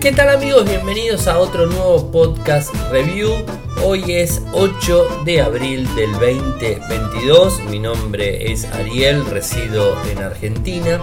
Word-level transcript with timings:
¿Qué 0.00 0.12
tal 0.12 0.28
amigos? 0.28 0.64
Bienvenidos 0.64 1.26
a 1.26 1.40
otro 1.40 1.66
nuevo 1.66 2.12
podcast 2.12 2.72
review. 2.92 3.32
Hoy 3.84 4.04
es 4.12 4.40
8 4.52 5.22
de 5.24 5.40
abril 5.40 5.92
del 5.96 6.12
2022. 6.12 7.64
Mi 7.64 7.80
nombre 7.80 8.52
es 8.52 8.64
Ariel, 8.66 9.26
resido 9.26 10.00
en 10.08 10.18
Argentina 10.18 11.02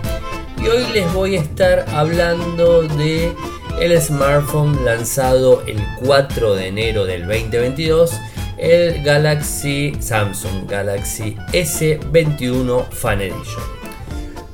y 0.63 0.67
hoy 0.69 0.85
les 0.93 1.11
voy 1.13 1.35
a 1.35 1.41
estar 1.41 1.85
hablando 1.89 2.83
de 2.83 3.33
el 3.81 4.01
smartphone 4.01 4.85
lanzado 4.85 5.61
el 5.67 5.83
4 6.05 6.55
de 6.55 6.67
enero 6.67 7.03
del 7.03 7.27
2022, 7.27 8.13
el 8.57 9.03
Galaxy 9.03 9.97
Samsung 9.99 10.69
Galaxy 10.69 11.35
S21 11.51 12.89
Fan 12.91 13.19
Edition. 13.19 13.63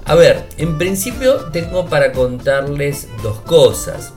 A 0.05 0.15
ver, 0.15 0.49
en 0.57 0.79
principio 0.79 1.52
tengo 1.52 1.85
para 1.85 2.12
contarles 2.12 3.08
dos 3.21 3.39
cosas. 3.41 4.13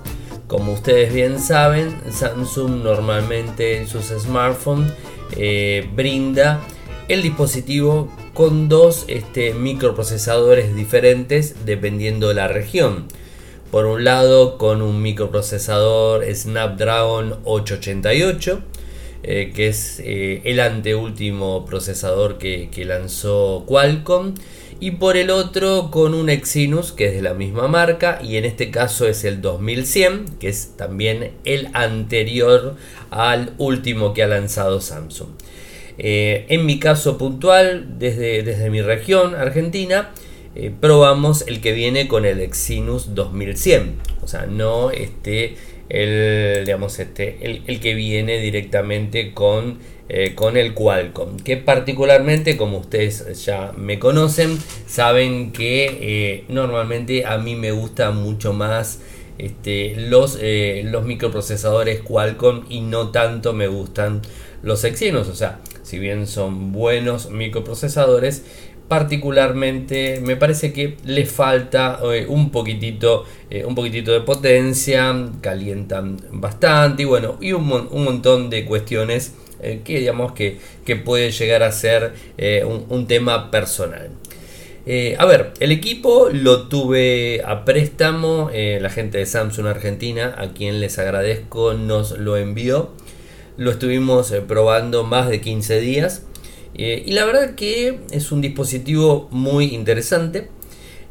Como 0.54 0.74
ustedes 0.74 1.12
bien 1.12 1.40
saben, 1.40 1.92
Samsung 2.12 2.84
normalmente 2.84 3.76
en 3.76 3.88
sus 3.88 4.04
smartphones 4.04 4.92
eh, 5.36 5.84
brinda 5.96 6.60
el 7.08 7.22
dispositivo 7.22 8.08
con 8.34 8.68
dos 8.68 9.04
este, 9.08 9.52
microprocesadores 9.52 10.76
diferentes 10.76 11.66
dependiendo 11.66 12.28
de 12.28 12.34
la 12.34 12.46
región. 12.46 13.06
Por 13.72 13.86
un 13.86 14.04
lado 14.04 14.56
con 14.56 14.80
un 14.80 15.02
microprocesador 15.02 16.24
Snapdragon 16.32 17.40
888, 17.42 18.60
eh, 19.24 19.52
que 19.52 19.66
es 19.66 19.98
eh, 20.04 20.40
el 20.44 20.60
anteúltimo 20.60 21.66
procesador 21.66 22.38
que, 22.38 22.70
que 22.70 22.84
lanzó 22.84 23.64
Qualcomm 23.66 24.34
y 24.80 24.92
por 24.92 25.16
el 25.16 25.30
otro 25.30 25.90
con 25.90 26.14
un 26.14 26.28
Exynos 26.28 26.92
que 26.92 27.06
es 27.06 27.14
de 27.14 27.22
la 27.22 27.34
misma 27.34 27.68
marca 27.68 28.20
y 28.22 28.36
en 28.36 28.44
este 28.44 28.70
caso 28.70 29.06
es 29.06 29.24
el 29.24 29.40
2100 29.40 30.36
que 30.38 30.48
es 30.48 30.76
también 30.76 31.32
el 31.44 31.68
anterior 31.72 32.76
al 33.10 33.54
último 33.58 34.12
que 34.12 34.22
ha 34.22 34.26
lanzado 34.26 34.80
Samsung. 34.80 35.30
Eh, 35.96 36.46
en 36.48 36.66
mi 36.66 36.78
caso 36.78 37.18
puntual, 37.18 37.98
desde, 37.98 38.42
desde 38.42 38.68
mi 38.70 38.82
región, 38.82 39.34
Argentina, 39.34 40.10
eh, 40.56 40.72
probamos 40.80 41.44
el 41.46 41.60
que 41.60 41.72
viene 41.72 42.08
con 42.08 42.24
el 42.24 42.40
Exynos 42.40 43.14
2100, 43.14 43.94
o 44.22 44.26
sea, 44.26 44.46
no 44.46 44.90
este, 44.90 45.56
el, 45.88 46.64
digamos, 46.64 46.98
este, 46.98 47.38
el, 47.42 47.62
el 47.66 47.80
que 47.80 47.94
viene 47.94 48.38
directamente 48.38 49.32
con 49.32 49.78
eh, 50.06 50.34
con 50.34 50.58
el 50.58 50.74
Qualcomm, 50.74 51.38
que 51.38 51.56
particularmente, 51.56 52.58
como 52.58 52.76
ustedes 52.76 53.42
ya 53.42 53.72
me 53.74 53.98
conocen, 53.98 54.58
saben 54.86 55.50
que 55.50 55.86
eh, 55.86 56.44
normalmente 56.50 57.24
a 57.24 57.38
mí 57.38 57.56
me 57.56 57.72
gusta 57.72 58.10
mucho 58.10 58.52
más 58.52 59.00
este, 59.38 59.96
los, 59.96 60.38
eh, 60.42 60.82
los 60.84 61.06
microprocesadores 61.06 62.02
Qualcomm 62.02 62.66
y 62.68 62.82
no 62.82 63.12
tanto 63.12 63.54
me 63.54 63.66
gustan 63.66 64.20
los 64.62 64.84
Exynos, 64.84 65.28
o 65.28 65.34
sea, 65.34 65.60
si 65.82 65.98
bien 65.98 66.26
son 66.26 66.72
buenos 66.72 67.30
microprocesadores, 67.30 68.44
particularmente 68.88 70.20
me 70.20 70.36
parece 70.36 70.74
que 70.74 70.98
le 71.06 71.24
falta 71.24 72.00
un 72.28 72.50
poquitito 72.50 73.24
un 73.64 73.74
poquitito 73.74 74.12
de 74.12 74.20
potencia 74.20 75.30
calientan 75.40 76.18
bastante 76.32 77.04
y 77.04 77.06
bueno 77.06 77.38
y 77.40 77.52
un, 77.52 77.72
un 77.90 78.04
montón 78.04 78.50
de 78.50 78.66
cuestiones 78.66 79.32
eh, 79.64 79.80
que 79.84 79.98
digamos 79.98 80.32
que, 80.32 80.58
puede 81.04 81.30
llegar 81.30 81.62
a 81.62 81.72
ser 81.72 82.12
eh, 82.38 82.64
un, 82.64 83.06
tema 83.06 83.50
personal. 83.50 84.10
Eh, 84.86 85.16
a 85.18 85.24
ver, 85.24 85.52
el 85.60 85.72
equipo 85.72 86.28
lo 86.30 86.68
tuve 86.68 87.42
a 87.44 87.64
préstamo, 87.64 88.50
la 88.52 88.90
gente 88.90 89.18
de 89.18 89.26
Samsung 89.26 89.66
Argentina, 89.66 90.34
a 90.36 90.52
quien 90.52 90.80
les 90.80 90.98
agradezco, 90.98 91.74
nos 91.74 92.18
lo 92.18 92.36
envió. 92.36 92.92
Lo 93.56 93.70
estuvimos 93.70 94.32
probando 94.46 95.04
más 95.04 95.28
de 95.28 95.40
15 95.40 95.80
días. 95.80 96.22
y 96.74 97.12
la 97.12 97.24
verdad 97.24 97.54
que 97.54 98.00
es 98.10 98.32
un 98.32 98.40
dispositivo 98.40 99.28
muy 99.30 99.74
interesante. 99.74 100.48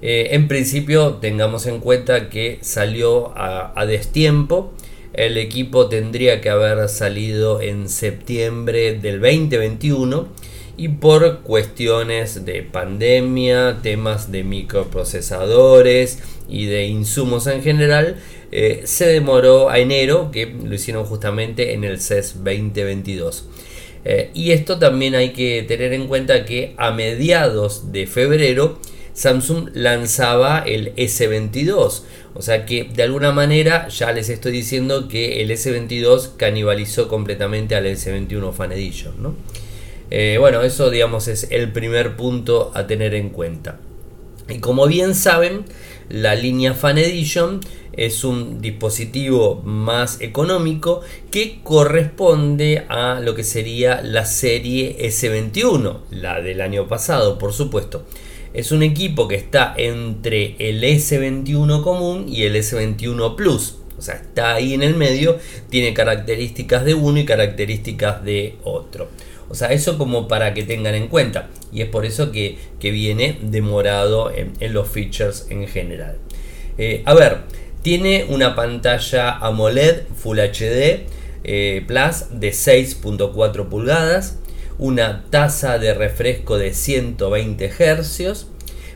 en 0.02 0.47
principio 0.47 1.16
tengamos 1.16 1.66
en 1.66 1.80
cuenta 1.80 2.30
que 2.30 2.59
salió 2.62 3.34
a 3.36 3.86
destiempo 3.88 4.74
el 5.13 5.38
equipo 5.38 5.88
tendría 5.88 6.41
que 6.41 6.50
haber 6.50 6.90
salido 6.90 7.62
en 7.62 7.88
septiembre 7.88 8.97
del 9.00 9.22
2021 9.22 10.28
y 10.75 10.88
por 10.88 11.41
cuestiones 11.41 12.46
de 12.46 12.63
pandemia, 12.63 13.79
temas 13.84 14.31
de 14.31 14.44
microprocesadores 14.44 16.19
y 16.50 16.66
de 16.66 16.88
insumos 16.88 17.46
en 17.46 17.62
general, 17.62 18.18
eh, 18.51 18.81
se 18.85 19.06
demoró 19.07 19.69
a 19.69 19.79
enero, 19.79 20.31
que 20.31 20.47
lo 20.47 20.74
hicieron 20.74 21.06
justamente 21.06 21.74
en 21.74 21.84
el 21.84 22.00
CES 22.00 22.44
2022. 22.44 23.45
Eh, 24.06 24.31
y 24.34 24.51
esto 24.51 24.80
también 24.80 25.16
hay 25.16 25.30
que 25.30 25.63
tener 25.63 25.94
en 25.94 26.07
cuenta 26.07 26.44
que 26.44 26.74
a 26.78 26.91
mediados 26.91 27.91
de 27.91 28.07
febrero 28.07 28.80
Samsung 29.13 29.69
lanzaba 29.74 30.59
el 30.59 30.96
S22. 30.96 32.01
O 32.35 32.41
sea 32.41 32.66
que 32.66 32.85
de 32.85 33.03
alguna 33.03 33.31
manera 33.31 33.88
ya 33.90 34.12
les 34.12 34.29
estoy 34.29 34.51
diciendo 34.51 35.07
que 35.07 35.41
el 35.41 35.51
S22 35.51 36.31
canibalizó 36.35 37.07
completamente 37.07 37.75
al 37.75 37.85
S21 37.85 38.51
Fan 38.53 38.72
Edition. 38.72 39.13
¿no? 39.22 39.35
Eh, 40.09 40.38
bueno, 40.40 40.62
eso 40.62 40.90
digamos 40.90 41.28
es 41.28 41.47
el 41.51 41.72
primer 41.72 42.16
punto 42.16 42.72
a 42.74 42.88
tener 42.88 43.13
en 43.13 43.29
cuenta. 43.29 43.79
Y 44.50 44.59
como 44.59 44.88
bien 44.88 45.16
saben, 45.16 45.66
la 46.09 46.35
línea 46.35 46.74
Fan 46.74 46.97
Edition 46.97 47.62
es 47.94 48.24
un 48.24 48.59
dispositivo 48.59 49.62
más 49.63 50.19
económico 50.19 51.01
que 51.30 51.59
corresponde 51.63 52.85
a 52.90 53.19
lo 53.22 53.35
que 53.35 53.44
sería 53.44 54.01
la 54.01 54.25
serie 54.25 54.97
S21, 55.00 56.00
la 56.09 56.41
del 56.41 56.62
año 56.62 56.88
pasado, 56.88 57.38
por 57.38 57.53
supuesto 57.53 58.06
es 58.53 58.72
un 58.72 58.84
equipo 58.84 59.28
que 59.28 59.36
está 59.36 59.74
entre 59.78 60.56
el 60.59 60.84
S21 60.84 61.84
común 61.84 62.25
y 62.28 62.44
el 62.44 62.56
S21 62.56 63.36
Plus. 63.36 63.78
O 63.97 64.02
sea, 64.02 64.16
está 64.16 64.53
ahí 64.56 64.74
en 64.74 64.84
el 64.84 64.96
medio, 64.96 65.38
tiene 65.69 65.94
características 65.94 66.86
de 66.86 66.94
uno 66.94 67.19
y 67.19 67.25
características 67.25 68.24
de 68.24 68.56
otro. 68.63 69.09
O 69.50 69.56
sea, 69.56 69.72
eso 69.72 69.97
como 69.97 70.28
para 70.28 70.53
que 70.53 70.63
tengan 70.63 70.96
en 70.96 71.08
cuenta. 71.08 71.50
Y 71.72 71.81
es 71.81 71.88
por 71.88 72.06
eso 72.06 72.31
que, 72.31 72.58
viene 72.80 73.38
demorado 73.42 74.31
en, 74.31 74.74
los 74.74 74.90
features 74.90 75.47
en 75.50 75.68
general. 75.68 76.18
Eh, 76.78 77.02
a 77.06 77.13
ver, 77.13 77.42
tiene 77.81 78.25
una 78.30 78.56
pantalla 78.56 79.38
AMOLED 79.38 80.03
Full 80.16 80.40
HD 80.40 81.06
eh, 81.44 81.84
Plus 81.86 82.40
de 82.40 82.52
6.4 82.52 83.68
pulgadas 83.68 84.38
una 84.78 85.26
tasa 85.30 85.78
de 85.80 85.94
refresco 85.94 86.58
de 86.58 86.74
120 86.74 87.70
Hz. 87.70 88.48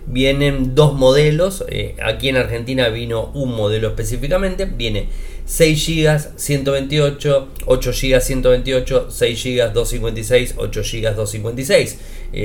Vienen 0.06 0.74
dos 0.74 0.94
modelos, 0.94 1.66
eh, 1.68 1.96
aquí 2.02 2.30
en 2.30 2.38
Argentina 2.38 2.88
vino 2.90 3.32
un 3.34 3.56
modelo 3.56 3.90
específicamente, 3.90 4.66
viene 4.66 5.10
6 5.48 5.88
GB 5.88 6.20
128, 6.36 7.48
8 7.66 7.92
GB 7.92 8.22
128, 8.22 9.08
6 9.10 9.44
GB 9.44 9.74
256, 9.74 10.56
8 10.58 10.82
GB 10.84 11.16
256. 11.16 11.98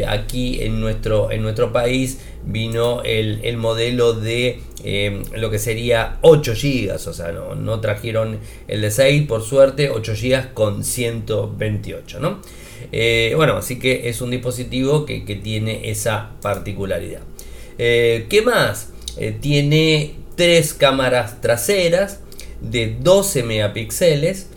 aquí 0.06 0.62
en 0.62 0.80
nuestro, 0.80 1.30
en 1.30 1.42
nuestro 1.42 1.72
país 1.72 2.18
vino 2.44 3.02
el, 3.02 3.56
modelo 3.58 4.14
de 4.14 4.60
eh, 4.84 5.22
lo 5.36 5.50
que 5.50 5.58
sería 5.58 6.18
8 6.22 6.52
GB, 6.54 6.94
o 6.94 7.12
sea, 7.12 7.32
no, 7.32 7.54
no, 7.56 7.80
trajeron 7.80 8.38
el 8.68 8.80
de 8.80 8.90
6 8.90 9.26
por 9.26 9.42
suerte, 9.42 9.90
8 9.90 10.12
GB 10.14 10.54
con 10.54 10.84
128, 10.84 12.20
¿no? 12.20 12.40
Eh, 12.90 13.32
bueno, 13.36 13.56
así 13.56 13.78
que 13.78 14.08
es 14.08 14.20
un 14.20 14.30
dispositivo 14.30 15.06
que, 15.06 15.20
tiene 15.42 15.90
esa 15.90 16.30
particularidad. 16.40 17.22
Eh, 17.78 18.26
¿Qué 18.28 18.42
más? 18.42 18.90
Eh, 19.16 19.36
tiene 19.38 20.14
tres 20.36 20.74
cámaras 20.74 21.40
traseras 21.40 22.20
de 22.62 22.96
12 23.00 23.42
megapíxeles. 23.42 24.48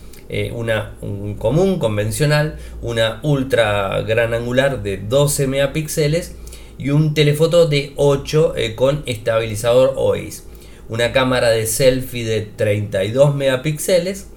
una 0.54 0.96
común 1.38 1.78
convencional, 1.78 2.56
una 2.82 3.20
ultra 3.22 4.00
gran 4.02 4.34
angular 4.34 4.82
de 4.82 4.96
12 4.96 5.46
megapíxeles 5.46 6.34
y 6.78 6.90
un 6.90 7.14
telefoto 7.14 7.66
de 7.68 7.92
8 7.96 8.54
con 8.74 9.02
estabilizador 9.06 9.94
OIS. 9.96 10.44
Una 10.88 11.12
cámara 11.12 11.50
de 11.50 11.66
selfie 11.66 12.24
de 12.24 12.40
32 12.42 13.34
megapíxeles 13.34 14.28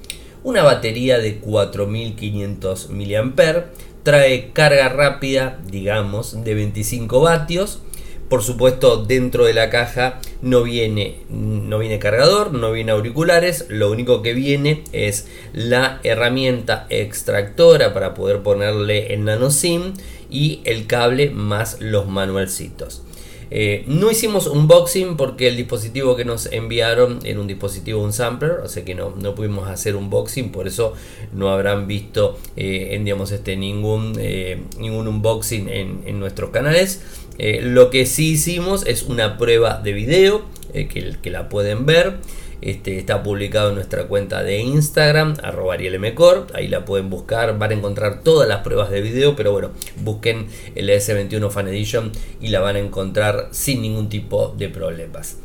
una 0.44 0.64
batería 0.64 1.20
de 1.20 1.38
4500 1.40 2.90
mAh, 2.92 3.66
trae 4.04 4.52
carga 4.54 4.88
rápida, 4.90 5.60
digamos, 5.70 6.44
de 6.44 6.54
25 6.54 7.20
vatios. 7.20 7.82
Por 8.30 8.44
supuesto, 8.44 9.04
dentro 9.06 9.46
de 9.46 9.54
la 9.54 9.72
caja 9.72 10.20
no 10.44 10.62
viene, 10.62 11.18
no 11.30 11.80
viene 11.80 11.98
cargador, 11.98 12.54
no 12.54 12.72
viene 12.72 12.92
auriculares, 12.92 13.66
lo 13.70 13.90
único 13.90 14.22
que 14.22 14.36
viene 14.36 14.84
es 14.92 15.28
la 15.52 16.00
herramienta 16.04 16.86
extractora 16.90 17.92
para 17.92 18.14
poder 18.14 18.44
ponerle 18.44 19.16
el 19.16 19.26
nano 19.26 19.50
SIM 19.50 19.96
y 20.30 20.62
el 20.66 20.86
cable 20.86 21.32
más 21.32 21.82
los 21.82 22.08
manualcitos. 22.08 23.02
Eh, 23.52 23.84
no 23.88 24.12
hicimos 24.12 24.48
unboxing 24.48 25.18
porque 25.18 25.48
el 25.48 25.58
dispositivo 25.58 26.16
que 26.16 26.26
nos 26.26 26.46
enviaron 26.52 27.20
era 27.24 27.40
un 27.40 27.48
dispositivo, 27.48 28.04
un 28.04 28.14
sampler, 28.14 28.68
sea 28.68 28.86
que 28.86 28.96
no, 28.96 29.16
no 29.16 29.36
pudimos 29.36 29.68
hacer 29.68 29.96
unboxing, 29.96 30.52
por 30.52 30.68
eso 30.68 30.94
no 31.34 31.50
habrán 31.50 31.88
visto 31.88 32.38
eh, 32.56 32.90
en, 32.92 33.06
digamos, 33.06 33.32
este, 33.32 33.56
ningún, 33.56 34.16
eh, 34.20 34.62
ningún 34.78 35.08
unboxing 35.08 35.70
en, 35.70 36.20
nuestros 36.20 36.50
canales. 36.50 37.02
lo 37.38 37.90
que 37.90 38.06
sí 38.06 38.32
hicimos 38.32 38.86
es 38.86 39.04
una 39.04 39.38
prueba 39.38 39.80
de 39.82 39.94
video 39.94 40.44
que, 40.74 41.16
que 41.22 41.30
la 41.30 41.48
pueden 41.48 41.86
ver. 41.86 42.18
Este, 42.62 42.98
está 42.98 43.24
publicado 43.24 43.70
en 43.70 43.76
nuestra 43.76 44.08
cuenta 44.08 44.44
de 44.44 44.60
Instagram, 44.60 45.36
arroba 45.44 45.76
ahí 45.76 46.68
la 46.68 46.84
pueden 46.84 47.10
buscar, 47.10 47.58
van 47.58 47.72
a 47.72 47.74
encontrar 47.74 48.22
todas 48.22 48.50
las 48.50 48.64
pruebas 48.64 48.90
de 48.90 49.02
video, 49.02 49.36
pero 49.36 49.54
bueno, 49.54 49.72
busquen 50.04 50.48
el 50.76 50.90
S21 50.90 51.50
Fan 51.52 51.70
Edition 51.70 52.12
y 52.42 52.50
la 52.50 52.60
van 52.60 52.76
a 52.76 52.80
encontrar 52.80 53.48
sin 53.52 53.82
ningún 53.82 54.10
tipo 54.10 54.54
de 54.58 54.68
problemas. 54.68 55.38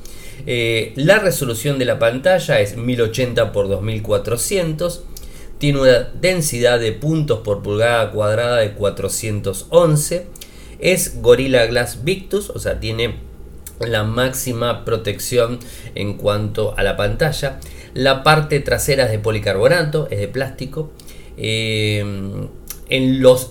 Eh, 0.47 0.93
la 0.97 1.21
resolución 1.21 1.79
de 1.79 1.85
la 1.85 2.01
pantalla 2.01 2.61
es 2.61 2.77
1080 2.77 3.43
x 3.43 3.53
2400, 3.55 5.05
tiene 5.59 5.81
una 5.81 6.01
densidad 6.21 6.81
de 6.81 6.93
puntos 6.93 7.41
por 7.41 7.63
pulgada 7.63 8.11
cuadrada 8.11 8.57
de 8.57 8.73
411, 8.73 10.27
es 10.81 11.23
Gorilla 11.23 11.67
Glass 11.67 12.03
Victus, 12.03 12.51
o 12.51 12.59
sea, 12.59 12.81
tiene 12.81 13.15
la 13.81 14.05
máxima 14.05 14.85
protección 14.85 15.59
en 15.95 16.15
cuanto 16.15 16.75
a 16.77 16.83
la 16.83 16.97
pantalla. 16.97 17.61
La 17.95 18.23
parte 18.23 18.61
trasera 18.61 19.05
es 19.05 19.11
de 19.11 19.19
policarbonato, 19.19 20.09
es 20.11 20.19
de 20.19 20.29
plástico. 20.29 20.91
Eh, 21.37 22.05
en, 22.89 23.23
los, 23.23 23.51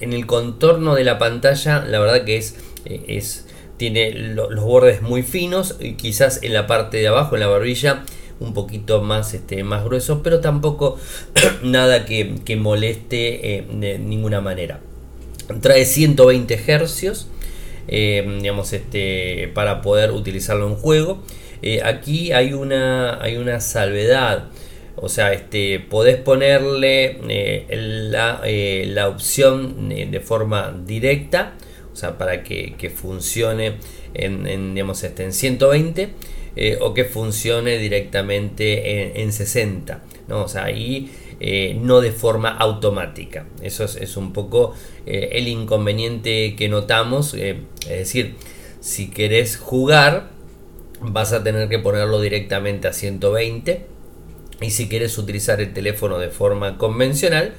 en 0.00 0.12
el 0.12 0.26
contorno 0.26 0.94
de 0.94 1.04
la 1.04 1.18
pantalla, 1.18 1.84
la 1.84 1.98
verdad 1.98 2.24
que 2.24 2.36
es, 2.36 2.56
eh, 2.84 3.04
es 3.08 3.46
tiene 3.76 4.12
los 4.12 4.62
bordes 4.62 5.02
muy 5.02 5.22
finos 5.22 5.76
y 5.80 5.94
quizás 5.94 6.40
en 6.42 6.52
la 6.52 6.68
parte 6.68 6.98
de 6.98 7.08
abajo, 7.08 7.34
en 7.34 7.40
la 7.40 7.48
barbilla, 7.48 8.04
un 8.38 8.54
poquito 8.54 9.02
más, 9.02 9.34
este, 9.34 9.64
más 9.64 9.84
grueso, 9.84 10.22
pero 10.22 10.40
tampoco 10.40 10.98
nada 11.62 12.04
que, 12.04 12.56
moleste 12.56 13.56
eh, 13.56 13.66
de 13.72 13.98
ninguna 13.98 14.40
manera. 14.40 14.80
Trae 15.60 15.84
120 15.84 16.62
hercios 16.66 17.28
eh, 17.88 18.24
digamos, 18.40 18.72
este, 18.72 19.50
para 19.54 19.82
poder 19.82 20.12
utilizarlo 20.12 20.68
en 20.68 20.74
juego. 20.76 21.22
Eh, 21.62 21.80
aquí 21.84 22.32
hay 22.32 22.52
una, 22.52 23.22
hay 23.22 23.36
una 23.36 23.60
salvedad. 23.60 24.48
O 24.96 25.08
sea, 25.08 25.32
este, 25.32 25.80
podés 25.80 26.16
ponerle 26.16 27.18
eh, 27.28 28.88
la, 28.94 29.08
opción 29.08 29.88
de 29.88 30.20
forma 30.20 30.74
directa, 30.84 31.54
o 31.92 31.96
sea, 31.96 32.18
para 32.18 32.42
que, 32.42 32.92
funcione 32.94 33.74
en, 34.14 34.74
digamos, 34.74 35.02
este, 35.02 35.24
en 35.24 35.32
120 35.32 36.10
o 36.80 36.92
que 36.92 37.04
funcione 37.04 37.78
directamente 37.78 39.22
en, 39.22 39.32
60. 39.32 40.02
¿no? 40.28 40.44
O 40.44 40.48
sea, 40.48 40.64
ahí 40.64 41.10
eh, 41.44 41.76
no 41.76 42.00
de 42.00 42.12
forma 42.12 42.50
automática. 42.50 43.46
Eso 43.62 43.82
es, 43.82 44.16
un 44.16 44.32
poco 44.32 44.76
eh, 45.06 45.30
el 45.32 45.48
inconveniente 45.48 46.54
que 46.54 46.68
notamos. 46.68 47.34
Eh, 47.34 47.62
es 47.80 47.98
decir, 47.98 48.36
si 48.78 49.10
querés 49.10 49.56
jugar, 49.56 50.30
vas 51.00 51.32
a 51.32 51.42
tener 51.42 51.68
que 51.68 51.80
ponerlo 51.80 52.20
directamente 52.20 52.86
a 52.86 52.92
120. 52.92 53.86
Y 54.60 54.70
si 54.70 54.88
quieres 54.88 55.18
utilizar 55.18 55.60
el 55.60 55.72
teléfono 55.72 56.20
de 56.20 56.28
forma 56.28 56.78
convencional, 56.78 57.54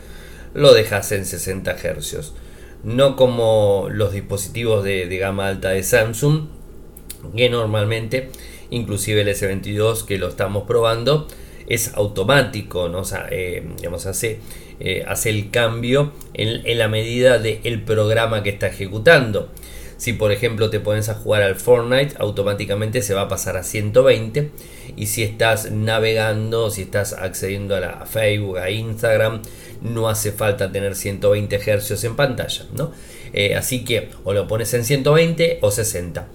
lo 0.53 0.74
dejas 0.74 1.12
en 1.12 1.25
60 1.25 1.75
Hz. 1.75 2.31
No 2.85 3.18
como 3.18 3.89
los 3.91 4.13
dispositivos 4.13 4.85
de, 4.85 5.07
de 5.07 5.18
gama 5.18 5.50
alta 5.50 5.71
de 5.71 5.83
Samsung, 5.83 6.45
que 7.35 7.50
normalmente, 7.50 8.30
inclusive 8.69 9.24
el 9.24 9.27
S22 9.27 10.06
que 10.06 10.18
lo 10.18 10.30
estamos 10.30 10.63
probando, 10.63 11.27
es 11.68 11.94
automático, 11.95 12.89
¿no? 12.89 13.04
Eh, 13.30 13.63
digamos, 13.77 14.06
hace, 14.06 14.39
eh, 14.80 15.04
hace 15.07 15.30
el 15.30 15.50
cambio 15.50 16.13
en, 16.33 16.77
la 16.77 16.88
medida 16.88 17.39
del 17.39 17.81
programa 17.83 18.44
que 18.44 18.50
está 18.50 18.68
ejecutando. 18.68 19.50
Si 19.98 20.12
por 20.12 20.33
ejemplo 20.33 20.69
te 20.69 20.81
pones 20.81 21.07
a 21.07 21.13
jugar 21.13 21.44
al 21.44 21.56
Fortnite, 21.56 22.15
automáticamente 22.19 23.01
se 23.01 23.13
va 23.13 23.21
a 23.21 23.27
pasar 23.30 23.56
a 23.56 23.63
120. 23.63 24.51
Y 24.98 25.06
si 25.06 25.24
estás 25.24 25.71
navegando, 25.71 26.69
si 26.69 26.81
estás 26.81 27.13
accediendo 27.13 27.75
a, 27.75 27.80
la, 27.80 28.06
Facebook, 28.06 28.57
a 28.57 28.69
Instagram, 28.69 29.42
no 29.81 30.09
hace 30.09 30.33
falta 30.33 30.71
tener 30.71 30.95
120 30.95 31.57
Hz 31.57 32.04
en 32.04 32.16
pantalla. 32.18 32.66
¿no? 32.74 32.92
Eh, 33.31 33.56
así 33.56 33.86
que 33.86 34.09
o 34.24 34.33
lo 34.33 34.48
pones 34.48 34.74
en 34.74 34.83
120 34.83 35.59
o 35.62 35.71
60. 35.71 36.27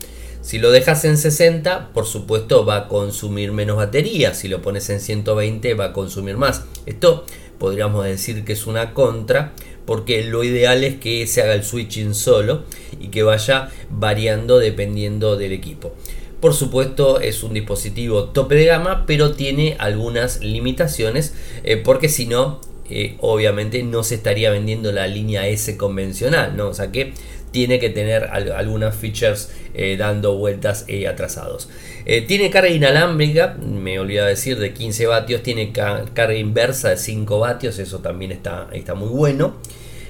Si 0.48 0.58
lo 0.58 0.70
dejas 0.70 1.04
en 1.04 1.18
60, 1.18 1.90
por 1.92 2.06
supuesto 2.06 2.64
va 2.64 2.76
a 2.76 2.88
consumir 2.88 3.52
menos 3.52 3.76
batería. 3.76 4.32
Si 4.32 4.48
lo 4.48 4.62
pones 4.62 4.88
en 4.88 4.98
120, 4.98 5.74
va 5.74 5.84
a 5.84 5.92
consumir 5.92 6.38
más. 6.38 6.64
Esto 6.86 7.26
podríamos 7.58 8.06
decir 8.06 8.46
que 8.46 8.54
es 8.54 8.66
una 8.66 8.94
contra, 8.94 9.52
porque 9.84 10.24
lo 10.24 10.42
ideal 10.44 10.84
es 10.84 10.96
que 10.96 11.26
se 11.26 11.42
haga 11.42 11.52
el 11.52 11.64
switching 11.64 12.14
solo 12.14 12.62
y 12.98 13.08
que 13.08 13.22
vaya 13.22 13.68
variando 13.90 14.58
dependiendo 14.58 15.36
del 15.36 15.52
equipo. 15.52 15.92
Por 16.40 16.54
supuesto 16.54 17.20
es 17.20 17.42
un 17.42 17.52
dispositivo 17.52 18.30
tope 18.30 18.54
de 18.54 18.64
gama, 18.64 19.04
pero 19.06 19.34
tiene 19.34 19.76
algunas 19.78 20.40
limitaciones, 20.40 21.34
eh, 21.62 21.76
porque 21.76 22.08
si 22.08 22.24
no, 22.24 22.62
eh, 22.88 23.18
obviamente 23.20 23.82
no 23.82 24.02
se 24.02 24.14
estaría 24.14 24.50
vendiendo 24.50 24.92
la 24.92 25.08
línea 25.08 25.46
S 25.46 25.76
convencional, 25.76 26.56
¿no? 26.56 26.68
O 26.68 26.74
sea 26.74 26.90
que 26.90 27.12
tiene 27.50 27.78
que 27.78 27.90
tener 27.90 28.24
algunas 28.24 28.94
features 28.94 29.50
eh, 29.74 29.96
dando 29.96 30.36
vueltas 30.36 30.84
eh, 30.88 31.06
atrasados. 31.06 31.68
Eh, 32.04 32.22
tiene 32.22 32.50
carga 32.50 32.68
inalámbrica, 32.68 33.56
me 33.60 33.98
olvidé 33.98 34.24
decir, 34.24 34.58
de 34.58 34.72
15 34.72 35.06
vatios, 35.06 35.42
tiene 35.42 35.72
carga 35.72 36.34
inversa 36.34 36.90
de 36.90 36.96
5 36.96 37.38
vatios, 37.38 37.78
eso 37.78 37.98
también 37.98 38.32
está, 38.32 38.68
está 38.72 38.94
muy 38.94 39.08
bueno. 39.08 39.56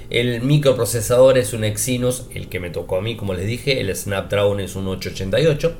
El 0.09 0.41
microprocesador 0.41 1.37
es 1.37 1.53
un 1.53 1.63
Exynos, 1.63 2.25
el 2.33 2.47
que 2.47 2.59
me 2.59 2.71
tocó 2.71 2.97
a 2.97 3.01
mí, 3.01 3.15
como 3.15 3.35
les 3.35 3.45
dije, 3.45 3.79
el 3.79 3.95
Snapdragon 3.95 4.59
es 4.59 4.75
un 4.75 4.87
888. 4.87 5.73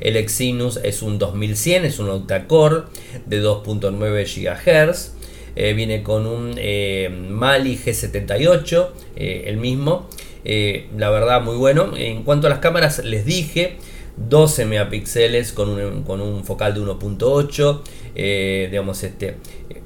El 0.00 0.16
Exynos 0.16 0.80
es 0.82 1.02
un 1.02 1.18
2100, 1.18 1.84
es 1.84 2.00
un 2.00 2.08
octa-core 2.10 2.82
de 3.26 3.40
2.9 3.40 4.24
GHz. 4.26 5.12
viene 5.76 6.02
con 6.02 6.26
un 6.26 6.58
Mali 7.30 7.78
G78, 7.78 8.88
el 9.14 9.56
mismo. 9.58 10.08
Eh, 10.48 10.86
la 10.96 11.10
verdad, 11.10 11.42
muy 11.42 11.56
bueno. 11.56 11.96
En 11.96 12.22
cuanto 12.22 12.46
a 12.46 12.50
las 12.50 12.60
cámaras, 12.60 13.04
les 13.04 13.24
dije 13.24 13.78
12 14.16 14.64
megapíxeles 14.64 15.52
con 15.52 15.70
un, 15.70 16.04
con 16.04 16.20
un 16.20 16.44
focal 16.44 16.72
de 16.72 16.80
1.8, 16.80 17.80
eh, 18.14 18.68
digamos 18.70 19.02
este 19.02 19.38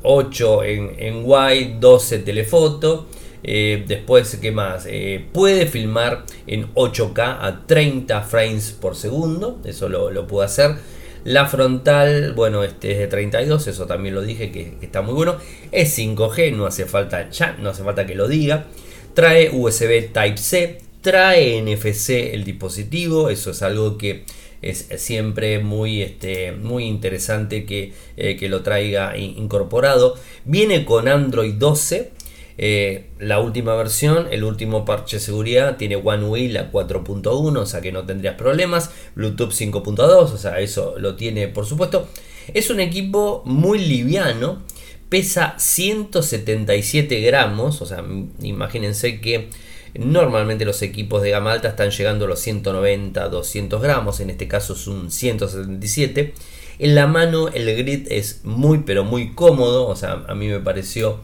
8 0.02 0.64
en, 0.64 0.92
en 0.98 1.22
wide, 1.24 1.76
12 1.80 2.18
telefoto. 2.18 3.06
Eh, 3.42 3.84
después, 3.88 4.36
¿qué 4.36 4.52
más? 4.52 4.86
puede 5.32 5.64
filmar 5.66 6.24
en 6.46 6.74
8K 6.74 7.38
a 7.40 7.62
30 7.66 8.20
frames 8.20 8.76
por 8.78 8.96
segundo. 8.96 9.60
Eso 9.64 9.88
lo, 9.88 10.10
lo 10.10 10.26
puede 10.26 10.44
hacer. 10.44 10.76
La 11.24 11.46
frontal, 11.46 12.34
bueno, 12.34 12.64
este 12.64 12.92
es 12.92 12.98
de 12.98 13.06
32, 13.06 13.66
eso 13.66 13.86
también 13.86 14.14
lo 14.14 14.20
dije 14.20 14.52
que, 14.52 14.74
que, 14.78 14.84
está 14.84 15.00
muy 15.00 15.14
bueno. 15.14 15.36
Es 15.72 15.98
5G, 15.98 16.54
no 16.54 16.66
hace 16.66 16.84
falta 16.84 17.30
ya, 17.30 17.56
no 17.58 17.70
hace 17.70 17.82
falta 17.82 18.04
que 18.04 18.14
lo 18.14 18.28
diga. 18.28 18.66
Trae 19.14 19.50
USB 19.50 20.12
Type-C, 20.12 20.78
trae 21.00 21.62
NFC 21.62 22.32
el 22.32 22.44
dispositivo, 22.44 23.30
eso 23.30 23.50
es 23.50 23.62
algo 23.62 23.98
que 23.98 24.24
es 24.62 24.88
siempre 24.96 25.58
muy, 25.58 26.02
este, 26.02 26.52
muy 26.52 26.84
interesante 26.84 27.64
que, 27.64 27.92
eh, 28.16 28.36
que, 28.36 28.48
lo 28.48 28.62
traiga 28.62 29.16
incorporado. 29.16 30.16
Viene 30.44 30.84
con 30.84 31.08
Android 31.08 31.54
12, 31.54 32.12
eh, 32.58 33.06
la 33.18 33.40
última 33.40 33.74
versión, 33.74 34.28
el 34.30 34.44
último 34.44 34.84
parche 34.84 35.16
de 35.16 35.22
seguridad, 35.22 35.76
tiene 35.78 35.96
One 35.96 36.24
UI 36.24 36.48
la 36.48 36.70
4.1, 36.70 37.58
o 37.58 37.66
sea 37.66 37.80
que 37.80 37.90
no 37.90 38.04
tendrías 38.04 38.34
problemas. 38.34 38.90
Bluetooth 39.14 39.52
5.2, 39.52 40.00
o 40.08 40.36
sea, 40.36 40.60
eso 40.60 40.94
lo 40.98 41.16
tiene 41.16 41.48
por 41.48 41.64
supuesto. 41.64 42.08
Es 42.52 42.68
un 42.68 42.80
equipo 42.80 43.42
muy 43.46 43.78
liviano 43.78 44.62
pesa 45.10 45.56
177 45.58 47.20
gramos, 47.20 47.82
o 47.82 47.86
sea, 47.86 48.02
imagínense 48.40 49.20
que 49.20 49.50
normalmente 49.94 50.64
los 50.64 50.80
equipos 50.82 51.22
de 51.22 51.30
gama 51.30 51.52
alta 51.52 51.68
están 51.68 51.90
llegando 51.90 52.24
a 52.24 52.28
los 52.28 52.40
190, 52.40 53.28
200 53.28 53.82
gramos, 53.82 54.20
en 54.20 54.30
este 54.30 54.48
caso 54.48 54.72
es 54.74 54.86
un 54.86 55.10
177. 55.10 56.32
En 56.78 56.94
la 56.94 57.06
mano 57.06 57.48
el 57.48 57.76
grid 57.76 58.06
es 58.10 58.40
muy 58.44 58.78
pero 58.86 59.04
muy 59.04 59.34
cómodo, 59.34 59.86
o 59.86 59.96
sea, 59.96 60.24
a 60.28 60.34
mí 60.34 60.46
me 60.46 60.60
pareció 60.60 61.20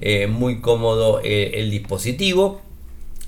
eh, 0.00 0.26
muy 0.26 0.60
cómodo 0.60 1.20
eh, 1.24 1.52
el 1.54 1.70
dispositivo. 1.70 2.60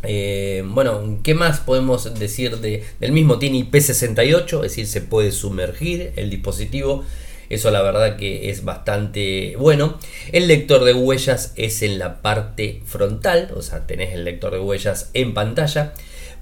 Eh, 0.04 0.62
bueno, 0.66 1.20
¿qué 1.22 1.34
más 1.34 1.60
podemos 1.60 2.12
decir 2.18 2.58
de, 2.58 2.84
del 3.00 3.12
mismo? 3.12 3.38
Tiene 3.38 3.58
IP68, 3.58 4.56
es 4.56 4.62
decir, 4.62 4.86
se 4.86 5.00
puede 5.00 5.32
sumergir 5.32 6.12
el 6.16 6.28
dispositivo 6.28 7.04
Eso 7.52 7.70
la 7.70 7.82
verdad 7.82 8.16
que 8.16 8.48
es 8.48 8.64
bastante 8.64 9.56
bueno. 9.58 9.98
El 10.32 10.48
lector 10.48 10.84
de 10.84 10.94
huellas 10.94 11.52
es 11.56 11.82
en 11.82 11.98
la 11.98 12.22
parte 12.22 12.80
frontal, 12.86 13.52
o 13.54 13.60
sea, 13.60 13.86
tenés 13.86 14.14
el 14.14 14.24
lector 14.24 14.54
de 14.54 14.58
huellas 14.58 15.10
en 15.12 15.34
pantalla. 15.34 15.92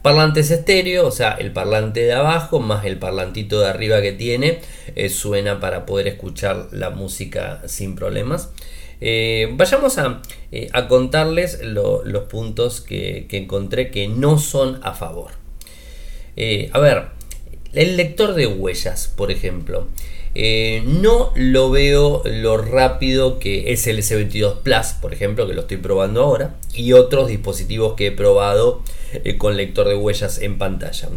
Parlantes 0.03 0.53
estéreo, 0.53 1.09
o 1.09 1.11
sea, 1.11 1.33
el 1.33 1.51
parlante 1.51 2.05
de 2.05 2.13
abajo 2.13 2.61
más 2.61 2.85
el 2.85 2.97
parlantito 2.99 3.59
de 3.59 3.69
arriba 3.69 4.01
que 4.01 4.13
tiene, 4.13 4.61
eh, 4.95 5.09
suena 5.09 5.59
para 5.59 5.85
poder 5.85 6.07
escuchar 6.07 6.69
la 6.71 6.91
música 6.91 7.61
sin 7.67 7.97
problemas. 7.97 8.51
Eh, 9.01 9.49
vayamos 9.55 9.99
a, 9.99 10.23
eh, 10.53 10.71
contarles 10.89 11.59
los 11.65 12.23
puntos 12.31 12.81
que, 12.81 13.27
encontré 13.33 13.91
que 13.91 14.07
no 14.07 14.39
son 14.39 14.79
a 14.85 14.93
favor. 14.93 15.33
a 16.73 16.79
ver, 16.79 17.07
el 17.73 17.97
lector 17.97 18.35
de 18.35 18.47
huellas, 18.47 19.13
por 19.17 19.33
ejemplo. 19.33 19.89
No 20.35 21.33
lo 21.35 21.71
veo 21.71 22.23
lo 22.25 22.57
rápido 22.57 23.39
que 23.39 23.73
es 23.73 23.87
el 23.87 23.99
S22 23.99 24.59
Plus, 24.63 24.95
por 25.01 25.13
ejemplo, 25.13 25.47
que 25.47 25.55
lo 25.55 25.63
estoy 25.63 25.79
probando 25.79 26.23
ahora, 26.23 26.55
y 26.73 26.93
otros 26.93 27.29
dispositivos 27.29 27.95
que 27.95 28.09
he 28.09 28.13
probado 28.13 28.83
eh, 29.13 29.37
con 29.37 29.57
lector 29.57 29.89
de 29.89 29.97
huellas 29.97 30.39
en 30.39 30.59
pantalla. 30.59 31.09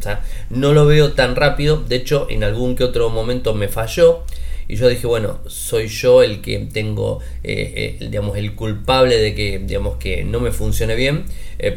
No 0.50 0.74
lo 0.74 0.86
veo 0.86 1.14
tan 1.14 1.36
rápido, 1.36 1.78
de 1.78 1.98
hecho 1.98 2.28
en 2.30 2.44
algún 2.44 2.76
que 2.76 2.84
otro 2.84 3.10
momento 3.10 3.54
me 3.54 3.68
falló. 3.68 4.24
Y 4.68 4.76
yo 4.76 4.88
dije, 4.88 5.08
bueno, 5.08 5.40
soy 5.48 5.88
yo 5.88 6.24
el 6.24 6.42
que 6.42 6.58
tengo, 6.60 7.20
eh, 7.44 7.98
eh, 8.00 8.06
digamos, 8.10 8.38
el 8.38 8.56
culpable 8.56 9.18
de 9.18 9.36
que, 9.36 9.60
digamos, 9.60 9.98
que 9.98 10.24
no 10.24 10.40
me 10.40 10.52
funcione 10.52 10.96
bien. 10.96 11.26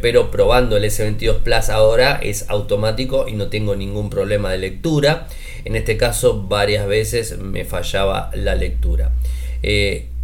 pero 0.03 0.31
probando 0.31 0.77
el 0.77 0.85
S22 0.85 1.43
Plus 1.43 1.69
ahora 1.69 2.19
es 2.23 2.49
automático 2.49 3.29
y 3.29 3.33
no 3.35 3.49
tengo 3.49 3.77
ningún 3.77 4.11
problema 4.11 4.51
de 4.51 4.59
lectura. 4.59 5.29
En 5.65 5.77
este 5.77 5.97
caso, 5.97 6.43
varias 6.43 6.87
veces 6.87 7.39
me 7.39 7.65
fallaba 7.65 8.31
la 8.35 8.55
lectura. 8.55 9.13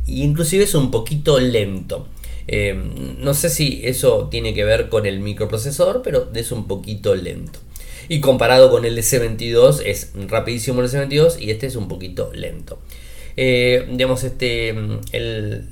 inclusive 0.06 0.64
es 0.64 0.74
un 0.74 0.90
poquito 0.90 1.38
lento. 1.38 2.08
Eh, 2.48 2.74
no 3.18 3.34
sé 3.34 3.50
si 3.50 3.80
eso 3.84 4.28
tiene 4.30 4.54
que 4.54 4.64
ver 4.64 4.88
con 4.88 5.06
el 5.06 5.20
microprocesador, 5.20 6.02
pero 6.02 6.28
es 6.34 6.52
un 6.52 6.66
poquito 6.66 7.14
lento. 7.14 7.58
Y 8.12 8.20
comparado 8.20 8.70
con 8.70 8.84
el 8.84 8.98
S22 8.98 9.80
es 9.86 10.10
rapidísimo 10.28 10.82
el 10.82 10.88
S22 10.90 11.40
y 11.40 11.50
este 11.50 11.66
es 11.66 11.76
un 11.76 11.88
poquito 11.88 12.30
lento. 12.34 12.78
Eh, 13.38 13.88
digamos, 13.90 14.22
este, 14.22 14.74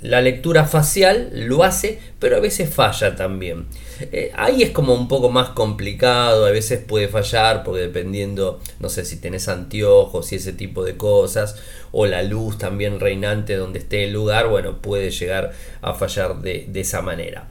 la 0.01 0.23
lectura 0.23 0.65
facial 0.65 1.33
lo 1.35 1.65
hace, 1.65 1.99
pero 2.19 2.39
a 2.39 2.41
veces 2.41 2.73
falla 2.73 3.15
también. 3.15 3.67
Eh, 4.01 4.33
ahí 4.35 4.63
es 4.63 4.71
como 4.71 4.95
un 4.95 5.07
poco 5.07 5.29
más 5.29 5.51
complicado, 5.51 6.47
a 6.47 6.51
veces 6.51 6.81
puede 6.83 7.09
fallar 7.09 7.63
porque 7.63 7.83
dependiendo, 7.83 8.59
no 8.79 8.89
sé 8.89 9.05
si 9.05 9.17
tenés 9.17 9.47
anteojos 9.49 10.33
y 10.33 10.37
ese 10.37 10.55
tipo 10.55 10.83
de 10.83 10.97
cosas, 10.97 11.57
o 11.93 12.07
la 12.07 12.23
luz 12.23 12.57
también 12.57 13.01
reinante 13.01 13.55
donde 13.57 13.81
esté 13.81 14.05
el 14.05 14.15
lugar, 14.15 14.49
bueno, 14.49 14.81
puede 14.81 15.11
llegar 15.11 15.53
a 15.83 15.93
fallar 15.93 16.41
de 16.41 16.81
esa 16.81 17.03
manera. 17.03 17.49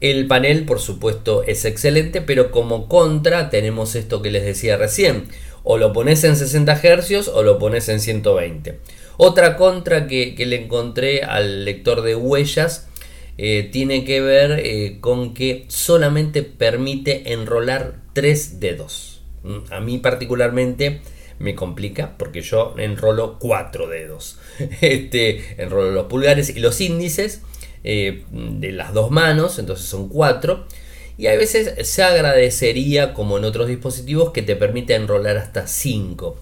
El 0.00 0.26
panel, 0.26 0.64
por 0.64 0.78
supuesto, 0.78 1.42
es 1.42 1.64
excelente, 1.64 2.20
pero 2.20 2.50
como 2.50 2.88
contra 2.88 3.48
tenemos 3.48 3.94
esto 3.94 4.20
que 4.20 4.30
les 4.30 4.44
decía 4.44 4.76
recién. 4.76 5.24
O 5.64 5.78
lo 5.78 5.92
pones 5.92 6.22
en 6.24 6.36
60 6.36 6.76
Hz 6.76 7.28
o 7.28 7.42
lo 7.42 7.58
pones 7.58 7.88
en 7.88 8.00
120. 8.00 8.78
Otra 9.16 9.56
contra 9.56 10.06
que, 10.06 10.34
le 10.36 10.62
encontré 10.62 11.22
al 11.22 11.64
lector 11.64 12.02
de 12.02 12.14
huellas 12.14 12.88
eh, 13.38 13.68
tiene 13.72 14.04
que 14.04 14.20
ver 14.20 14.60
eh, 14.62 14.98
con 15.00 15.34
que 15.34 15.64
solamente 15.68 16.42
permite 16.42 17.32
enrolar 17.32 18.02
tres 18.12 18.60
dedos. 18.60 19.22
Mm, 19.42 19.72
a 19.72 19.80
mí 19.80 19.98
particularmente 19.98 21.00
me 21.38 21.54
complica 21.54 22.16
porque 22.18 22.42
yo 22.42 22.74
enrolo 22.78 23.38
cuatro 23.38 23.88
dedos. 23.88 24.38
Este, 24.80 25.62
enrolo 25.62 25.90
los 25.90 26.06
pulgares 26.06 26.54
y 26.54 26.60
los 26.60 26.80
índices 26.80 27.40
eh, 27.86 28.24
de 28.30 28.72
las 28.72 28.92
dos 28.92 29.10
manos, 29.10 29.58
entonces 29.58 29.86
son 29.86 30.08
cuatro. 30.10 30.66
Y 31.16 31.28
a 31.28 31.36
veces 31.36 31.88
se 31.88 32.02
agradecería, 32.02 33.14
como 33.14 33.38
en 33.38 33.44
otros 33.44 33.68
dispositivos, 33.68 34.32
que 34.32 34.42
te 34.42 34.54
permite 34.54 34.94
enrolar 34.94 35.38
hasta 35.38 35.66
cinco 35.66 36.36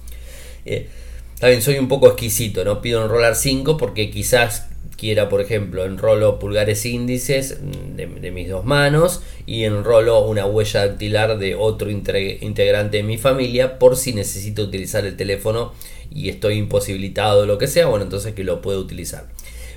soy 1.60 1.78
un 1.78 1.88
poco 1.88 2.08
exquisito, 2.08 2.64
no 2.64 2.80
pido 2.80 3.02
enrolar 3.02 3.34
5 3.34 3.76
porque 3.76 4.10
quizás 4.10 4.68
quiera, 4.96 5.28
por 5.28 5.40
ejemplo, 5.40 5.84
enrolo 5.84 6.38
pulgares 6.38 6.86
índices 6.86 7.58
de, 7.96 8.30
mis 8.30 8.48
dos 8.48 8.64
manos 8.64 9.22
y 9.44 9.64
enrolo 9.64 10.24
una 10.24 10.46
huella 10.46 10.86
dactilar 10.86 11.38
de 11.38 11.54
otro 11.54 11.90
integrante 11.90 12.98
de 12.98 13.02
mi 13.02 13.18
familia 13.18 13.78
por 13.78 13.96
si 13.96 14.12
necesito 14.12 14.62
utilizar 14.62 15.04
el 15.04 15.16
teléfono 15.16 15.72
y 16.10 16.28
estoy 16.28 16.54
imposibilitado 16.54 17.42
o 17.42 17.46
lo 17.46 17.58
que 17.58 17.66
sea, 17.66 17.86
bueno, 17.86 18.04
entonces 18.04 18.34
que 18.34 18.44
lo 18.44 18.62
puedo 18.62 18.80
utilizar. 18.80 19.28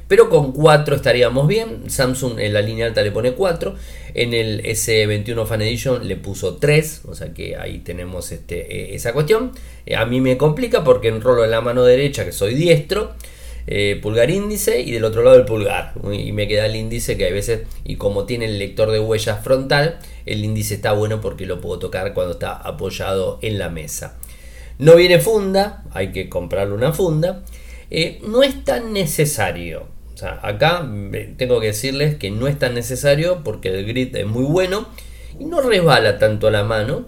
Pero 0.08 0.30
con 0.30 0.54
4 0.54 0.96
estaríamos 0.96 1.48
bien. 1.48 1.90
Samsung 1.90 2.40
en 2.40 2.54
la 2.54 2.62
línea 2.62 2.86
alta 2.86 3.02
le 3.02 3.12
pone 3.12 3.34
4. 3.34 3.76
En 4.14 4.34
el 4.34 4.64
S21 4.64 5.46
Fan 5.46 5.62
Edition 5.62 6.08
le 6.08 6.16
puso 6.16 6.56
3. 6.56 7.02
O 7.08 7.16
sea 7.16 7.34
que 7.34 7.58
ahí 7.58 7.80
tenemos 7.80 8.32
este, 8.32 8.92
eh, 8.92 8.96
esa 8.96 9.14
cuestión. 9.14 9.52
Eh, 9.86 9.96
a 9.96 10.06
mí 10.06 10.22
me 10.22 10.38
complica 10.38 10.84
porque 10.84 11.10
enrolo 11.10 11.44
en 11.44 11.52
la 11.52 11.62
mano 11.62 11.84
derecha, 11.84 12.24
que 12.24 12.32
soy 12.32 12.56
diestro. 12.56 13.16
Eh, 13.70 14.00
pulgar 14.02 14.30
índice 14.30 14.80
y 14.80 14.92
del 14.92 15.04
otro 15.04 15.24
lado 15.24 15.36
el 15.36 15.44
pulgar 15.44 15.92
y 16.14 16.32
me 16.32 16.48
queda 16.48 16.68
el 16.68 16.78
índice 16.78 17.18
que 17.18 17.28
a 17.28 17.34
veces 17.34 17.64
y 17.84 17.98
como 17.98 18.24
tiene 18.24 18.46
el 18.46 18.60
lector 18.60 18.92
de 18.92 19.02
huellas 19.02 19.44
frontal 19.44 20.00
el 20.26 20.46
índice 20.46 20.76
está 20.76 20.94
bueno 20.94 21.20
porque 21.20 21.46
lo 21.46 21.60
puedo 21.60 21.78
tocar 21.78 22.14
cuando 22.14 22.32
está 22.32 22.54
apoyado 22.54 23.40
en 23.42 23.60
la 23.60 23.68
mesa 23.68 24.16
no 24.80 24.96
viene 24.96 25.20
funda 25.20 25.84
hay 25.92 26.14
que 26.14 26.30
comprarle 26.30 26.76
una 26.76 26.94
funda 26.94 27.44
no 28.22 28.42
es 28.42 28.64
tan 28.64 28.94
necesario 28.94 29.97
acá 30.24 30.88
tengo 31.38 31.60
que 31.60 31.68
decirles 31.68 32.16
que 32.16 32.32
no 32.32 32.48
es 32.48 32.58
tan 32.58 32.74
necesario 32.74 33.44
porque 33.44 33.70
el 33.70 33.86
grid 33.86 34.16
es 34.16 34.26
muy 34.26 34.44
bueno 34.44 34.88
y 35.40 35.46
no 35.46 35.62
resbala 35.62 36.18
tanto 36.18 36.48
a 36.48 36.52
la 36.52 36.64
mano 36.64 37.06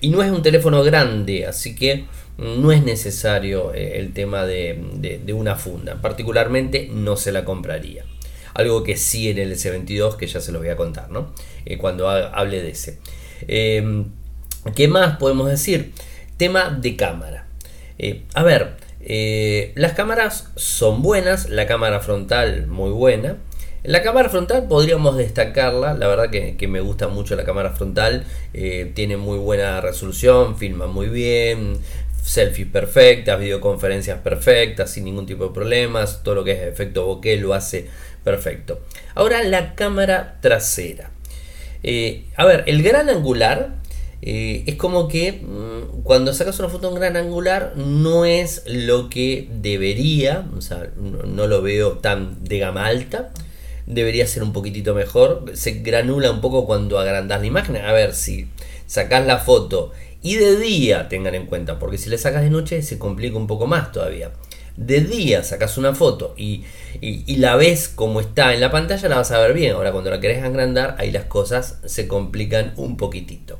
y 0.00 0.10
no 0.10 0.22
es 0.22 0.30
un 0.30 0.42
teléfono 0.42 0.82
grande, 0.82 1.46
así 1.46 1.74
que 1.74 2.04
no 2.38 2.70
es 2.70 2.84
necesario 2.84 3.72
eh, 3.74 3.98
el 3.98 4.12
tema 4.12 4.44
de, 4.44 5.22
una 5.34 5.56
funda. 5.56 6.00
Particularmente 6.02 6.88
no 6.92 7.16
se 7.16 7.32
la 7.32 7.44
compraría. 7.44 8.04
Algo 8.54 8.82
que 8.82 8.96
sí 8.96 9.28
en 9.28 9.38
el 9.38 9.52
S22 9.52 10.16
que 10.16 10.26
ya 10.26 10.40
se 10.40 10.52
los 10.52 10.60
voy 10.60 10.70
a 10.70 10.76
contar, 10.76 11.10
¿no? 11.10 11.32
Eh, 11.64 11.78
cuando 11.78 12.08
hable 12.08 12.62
de 12.62 12.70
ese. 12.70 12.98
¿Qué 14.74 14.88
más 14.88 15.16
podemos 15.18 15.48
decir? 15.48 15.92
Tema 16.36 16.70
de 16.70 16.96
cámara. 16.96 17.46
Eh, 17.98 18.22
a 18.34 18.42
ver, 18.42 18.76
eh, 19.08 19.70
las 19.76 19.92
cámaras 19.92 20.50
son 20.56 21.00
buenas, 21.00 21.48
la 21.48 21.68
cámara 21.68 22.00
frontal 22.00 22.66
muy 22.66 22.90
buena. 22.90 23.36
La 23.84 24.02
cámara 24.02 24.28
frontal 24.28 24.66
podríamos 24.66 25.16
destacarla, 25.16 25.94
la 25.94 26.08
verdad 26.08 26.28
que, 26.28 26.66
me 26.66 26.80
gusta 26.80 27.06
mucho 27.06 27.36
la 27.36 27.44
cámara 27.44 27.70
frontal, 27.70 28.24
eh, 28.52 28.90
tiene 28.96 29.16
muy 29.16 29.38
buena 29.38 29.80
resolución, 29.80 30.58
filma 30.58 30.88
muy 30.88 31.06
bien, 31.06 31.78
selfies 32.20 32.66
perfectas, 32.66 33.38
videoconferencias 33.38 34.18
perfectas, 34.18 34.90
sin 34.90 35.04
ningún 35.04 35.24
tipo 35.24 35.46
de 35.46 35.54
problemas, 35.54 36.24
todo 36.24 36.34
lo 36.34 36.44
que 36.44 36.50
es 36.50 36.62
efecto 36.62 37.06
bokeh 37.06 37.36
lo 37.36 37.54
hace 37.54 37.86
perfecto. 38.24 38.80
Ahora 39.14 39.44
la 39.44 39.76
cámara 39.76 40.38
trasera. 40.40 41.12
Eh, 41.84 42.24
a 42.34 42.44
ver, 42.44 42.64
el 42.66 42.82
gran 42.82 43.08
angular 43.08 43.76
eh, 44.28 44.64
es 44.66 44.74
como 44.74 45.06
que 45.06 45.34
mm, 45.34 46.02
cuando 46.02 46.34
sacas 46.34 46.58
una 46.58 46.68
foto 46.68 46.88
en 46.88 46.96
gran 46.96 47.16
angular 47.16 47.74
no 47.76 48.24
es 48.24 48.64
lo 48.66 49.08
que 49.08 49.48
debería, 49.52 50.48
o 50.56 50.60
sea, 50.60 50.90
no, 50.96 51.46
lo 51.46 51.62
veo 51.62 51.98
tan 51.98 52.42
de 52.42 52.58
gama 52.58 52.86
alta, 52.86 53.30
debería 53.86 54.26
ser 54.26 54.42
un 54.42 54.52
poquitito 54.52 54.96
mejor, 54.96 55.52
se 55.54 55.74
granula 55.74 56.32
un 56.32 56.40
poco 56.40 56.66
cuando 56.66 56.98
agrandas 56.98 57.40
la 57.40 57.46
imagen, 57.46 57.76
a 57.76 57.92
ver 57.92 58.14
si 58.14 58.48
sacas 58.88 59.24
la 59.24 59.38
foto 59.38 59.92
y 60.22 60.34
de 60.34 60.56
día 60.56 61.08
tengan 61.08 61.36
en 61.36 61.46
cuenta, 61.46 61.78
porque 61.78 61.96
si 61.96 62.10
le 62.10 62.18
sacas 62.18 62.42
de 62.42 62.50
noche 62.50 62.82
se 62.82 62.98
complica 62.98 63.36
un 63.36 63.46
poco 63.46 63.68
más 63.68 63.92
todavía. 63.92 64.32
De 64.76 65.02
día 65.02 65.44
sacas 65.44 65.78
una 65.78 65.94
foto 65.94 66.34
y, 66.36 66.64
y 67.00 67.36
la 67.36 67.54
ves 67.54 67.88
como 67.88 68.20
está 68.20 68.52
en 68.54 68.60
la 68.60 68.72
pantalla, 68.72 69.08
la 69.08 69.16
vas 69.18 69.30
a 69.30 69.38
ver 69.38 69.54
bien. 69.54 69.74
Ahora, 69.74 69.92
cuando 69.92 70.10
la 70.10 70.20
querés 70.20 70.42
agrandar, 70.42 70.96
ahí 70.98 71.12
las 71.12 71.24
cosas 71.26 71.78
se 71.86 72.08
complican 72.08 72.74
un 72.76 72.96
poquitito. 72.96 73.58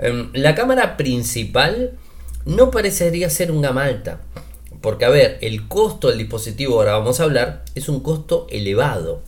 Em, 0.00 0.30
la 0.32 0.54
cámara 0.54 0.96
principal 0.96 1.98
no 2.46 2.70
parecería 2.70 3.28
ser 3.28 3.52
un 3.52 3.60
gama 3.60 3.84
alta. 3.84 4.20
Porque, 4.80 5.04
a 5.04 5.10
ver, 5.10 5.36
el 5.42 5.68
costo 5.68 6.08
del 6.08 6.18
dispositivo, 6.18 6.76
ahora 6.76 6.92
vamos 6.92 7.20
a 7.20 7.24
hablar, 7.24 7.64
es 7.74 7.88
un 7.90 8.00
costo 8.00 8.46
elevado. 8.50 9.22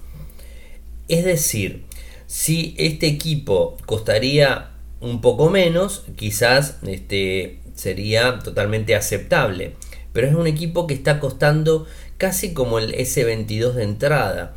Es 1.08 1.26
decir, 1.26 1.84
si 2.26 2.74
este 2.78 3.06
equipo 3.06 3.76
costaría 3.84 4.70
un 5.00 5.20
poco 5.20 5.50
menos, 5.50 6.04
quizás 6.16 6.78
este, 6.86 7.60
sería 7.74 8.38
totalmente 8.38 8.94
aceptable. 8.94 9.74
Pero 10.14 10.26
es 10.26 10.34
un 10.34 10.46
equipo 10.46 10.86
que 10.86 10.94
está 10.94 11.20
costando 11.20 11.86
casi 12.16 12.54
como 12.54 12.78
el 12.78 12.94
S22 12.94 13.72
de 13.72 13.82
entrada. 13.82 14.54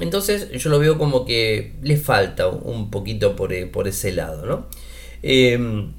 Entonces 0.00 0.50
yo 0.50 0.68
lo 0.68 0.78
veo 0.78 0.98
como 0.98 1.24
que 1.24 1.76
le 1.80 1.96
falta 1.96 2.48
un 2.48 2.90
poquito 2.90 3.36
por, 3.36 3.54
por 3.70 3.88
ese 3.88 4.12
lado, 4.12 4.44
¿no? 4.44 4.66
Em, 5.22 5.92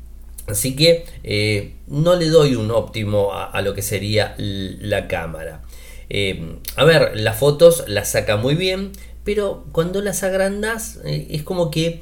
Así 0.47 0.77
que 0.77 1.05
eh, 1.23 1.73
no 1.87 2.15
le 2.15 2.29
doy 2.29 2.55
un 2.55 2.71
óptimo 2.71 3.33
a, 3.33 3.61
lo 3.61 3.73
que 3.73 3.81
sería 3.81 4.33
la 4.37 5.07
cámara. 5.07 5.61
Eh, 6.09 6.55
a 6.77 6.85
ver, 6.85 7.19
las 7.19 7.37
fotos 7.37 7.83
las 7.87 8.11
saca 8.11 8.37
muy 8.37 8.55
bien, 8.55 8.93
pero 9.25 9.65
cuando 9.73 10.01
las 10.01 10.23
agrandas 10.23 10.99
eh, 11.03 11.27
es 11.31 11.43
como 11.43 11.69
que 11.69 12.01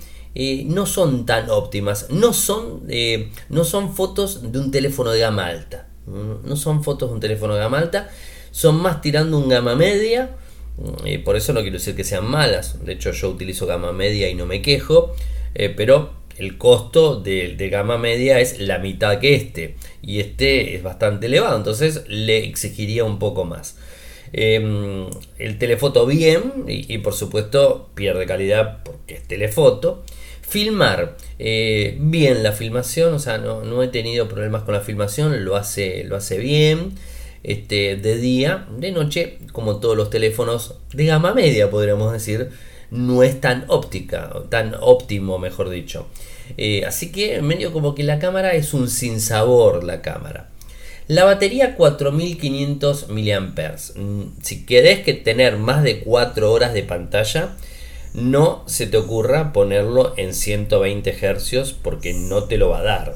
no 0.66 0.86
son 0.86 1.26
tan 1.26 1.50
óptimas. 1.50 2.08
No 2.12 2.34
son, 2.34 2.84
no 3.50 3.64
son 3.64 3.96
fotos 3.96 4.52
de 4.52 4.60
un 4.60 4.70
teléfono 4.70 5.10
de 5.12 5.22
gama 5.22 5.48
alta. 5.48 5.88
No 6.06 6.56
son 6.56 6.84
fotos 6.84 7.10
de 7.10 7.16
un 7.16 7.22
teléfono 7.22 7.56
de 7.56 7.62
gama 7.62 7.80
alta. 7.80 8.10
Son 8.52 8.76
más 8.76 9.02
tirando 9.02 9.40
un 9.40 9.50
gama 9.50 9.76
media. 9.76 10.36
por 11.24 11.36
eso 11.36 11.52
no 11.52 11.62
quiero 11.62 11.78
decir 11.78 11.96
que 11.96 12.04
sean 12.04 12.30
malas. 12.30 12.86
De 12.86 12.94
hecho, 12.94 13.12
yo 13.12 13.30
utilizo 13.30 13.66
gama 13.66 13.92
media 13.92 14.30
y 14.30 14.36
no 14.36 14.46
me 14.46 14.62
quejo. 14.62 15.16
pero 15.78 16.25
el 16.38 16.58
costo 16.58 17.20
de, 17.20 17.56
gama 17.70 17.98
media 17.98 18.40
es 18.40 18.60
la 18.60 18.80
mitad 18.80 19.20
que 19.20 19.36
este 19.36 19.76
y 20.02 20.20
este 20.20 20.76
es 20.76 20.84
bastante 20.84 21.28
elevado 21.28 21.58
entonces 21.58 22.04
le 22.08 22.46
exigiría 22.46 23.04
un 23.04 23.20
poco 23.20 23.46
más. 23.46 23.78
Em, 24.34 25.08
el 25.38 25.58
telefoto 25.60 26.06
bien 26.06 26.66
y, 26.68 26.98
por 26.98 27.14
supuesto 27.14 27.90
pierde 27.96 28.26
calidad 28.26 28.84
porque 28.84 29.16
es 29.16 29.24
telefoto. 29.28 30.04
Filmar 30.42 31.18
eh, 31.40 31.98
bien 32.00 32.44
la 32.44 32.52
filmación 32.52 33.14
o 33.14 33.20
sea 33.20 33.38
no, 33.38 33.64
no, 33.64 33.82
he 33.82 33.88
tenido 33.88 34.28
problemas 34.28 34.64
con 34.64 34.76
la 34.76 34.82
filmación 34.82 35.44
lo 35.44 35.56
hace 35.56 36.04
lo 36.04 36.16
hace 36.16 36.38
bien 36.38 36.92
este 37.42 37.96
de 37.96 38.18
día 38.18 38.68
de 38.78 38.92
noche 38.92 39.40
como 39.54 39.80
todos 39.80 39.98
los 39.98 40.12
teléfonos 40.12 40.76
de 40.94 41.06
gama 41.08 41.34
media 41.34 41.72
podríamos 41.72 42.14
decir 42.14 42.52
no 42.92 43.24
es 43.24 43.42
tan 43.42 43.66
óptica, 43.68 44.32
tan 44.50 44.76
óptimo, 44.80 45.38
mejor 45.38 45.70
dicho. 45.70 46.08
Eh, 46.58 46.86
así 46.86 47.12
que 47.12 47.42
medio 47.42 47.74
como 47.74 47.96
que 47.96 48.04
la 48.04 48.20
cámara 48.20 48.54
es 48.54 48.74
un 48.74 48.90
sinsabor 48.90 49.84
la 49.84 50.02
cámara. 50.02 50.50
La 51.08 51.24
batería 51.24 51.76
4500 51.76 53.10
mAh. 53.10 53.76
Mm, 53.96 54.24
si 54.42 54.66
querés 54.66 55.02
que 55.02 55.14
tener 55.14 55.58
más 55.58 55.84
de 55.84 56.00
4 56.00 56.52
horas 56.52 56.74
de 56.74 56.84
pantalla, 56.84 57.56
no 58.16 58.64
se 58.66 58.88
te 58.88 58.98
ocurra 58.98 59.54
ponerlo 59.54 60.14
en 60.18 60.34
120 60.34 61.14
Hz 61.14 61.74
porque 61.74 62.14
no 62.14 62.46
te 62.46 62.58
lo 62.58 62.70
va 62.70 62.80
a 62.80 62.84
dar. 62.84 63.16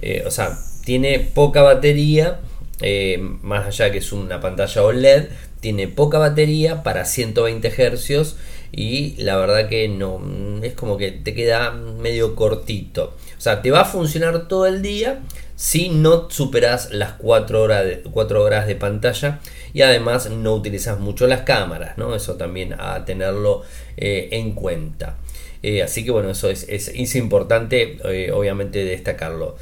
Eh, 0.00 0.22
o 0.26 0.30
sea, 0.30 0.56
tiene 0.84 1.18
poca 1.18 1.62
batería, 1.62 2.40
eh, 2.80 3.18
más 3.42 3.66
allá 3.66 3.90
que 3.90 3.98
es 3.98 4.12
una 4.12 4.40
pantalla 4.40 4.82
OLED, 4.82 5.28
tiene 5.60 5.88
poca 5.88 6.18
batería 6.18 6.82
para 6.82 7.04
120 7.04 7.70
Hz 7.70 8.36
y 8.72 9.14
la 9.22 9.36
verdad 9.36 9.68
que 9.68 9.88
no, 9.88 10.20
es 10.62 10.74
como 10.74 10.96
que 10.96 11.10
te 11.10 11.34
queda 11.34 11.70
medio 11.72 12.34
cortito. 12.34 13.14
O 13.36 13.40
sea, 13.40 13.62
te 13.62 13.70
va 13.70 13.82
a 13.82 13.84
funcionar 13.84 14.48
todo 14.48 14.66
el 14.66 14.82
día 14.82 15.20
si 15.56 15.88
no 15.88 16.30
superas 16.30 16.92
las 16.92 17.12
4 17.14 17.62
horas 17.62 17.84
de, 17.84 18.02
horas 18.14 18.66
de 18.66 18.76
pantalla 18.76 19.40
y 19.72 19.82
además 19.82 20.30
no 20.30 20.54
utilizas 20.54 21.00
mucho 21.00 21.26
las 21.26 21.42
cámaras, 21.42 21.96
¿no? 21.96 22.14
Eso 22.14 22.34
también 22.36 22.74
a 22.78 23.04
tenerlo 23.04 23.62
eh, 23.96 24.28
en 24.32 24.52
cuenta. 24.52 25.16
Eh, 25.62 25.82
así 25.82 26.04
que 26.04 26.10
bueno, 26.10 26.30
eso 26.30 26.50
es, 26.50 27.14
importante 27.16 27.98
eh, 28.04 28.30
obviamente 28.30 28.84
destacarlo. 28.84 29.56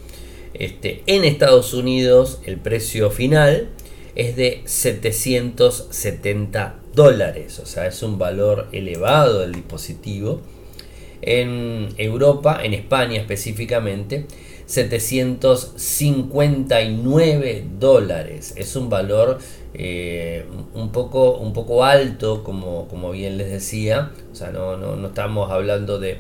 Este, 0.54 1.02
en 1.06 1.24
Estados 1.24 1.74
Unidos 1.74 2.40
el 2.44 2.56
precio 2.58 3.10
final 3.10 3.68
es 4.14 4.36
de 4.36 4.62
770 4.64 6.76
dólares. 6.94 7.58
O 7.58 7.66
sea, 7.66 7.86
es 7.86 8.02
un 8.02 8.18
valor 8.18 8.68
elevado 8.72 9.40
del 9.40 9.52
dispositivo 9.52 10.40
en 11.26 11.88
Europa, 11.96 12.60
en 12.62 12.74
España 12.74 13.18
específicamente, 13.18 14.26
759 14.66 17.64
dólares. 17.78 18.54
Es 18.56 18.74
un 18.76 18.88
valor 18.88 19.38
eh, 19.74 20.46
un, 20.74 20.92
poco, 20.92 21.38
un 21.38 21.52
poco 21.52 21.84
alto, 21.84 22.44
como, 22.44 22.86
como 22.88 23.10
bien 23.10 23.36
les 23.36 23.50
decía. 23.50 24.12
O 24.32 24.34
sea, 24.34 24.50
no, 24.50 24.76
no, 24.76 25.06
estamos 25.06 25.50
hablando 25.50 25.98
de, 25.98 26.18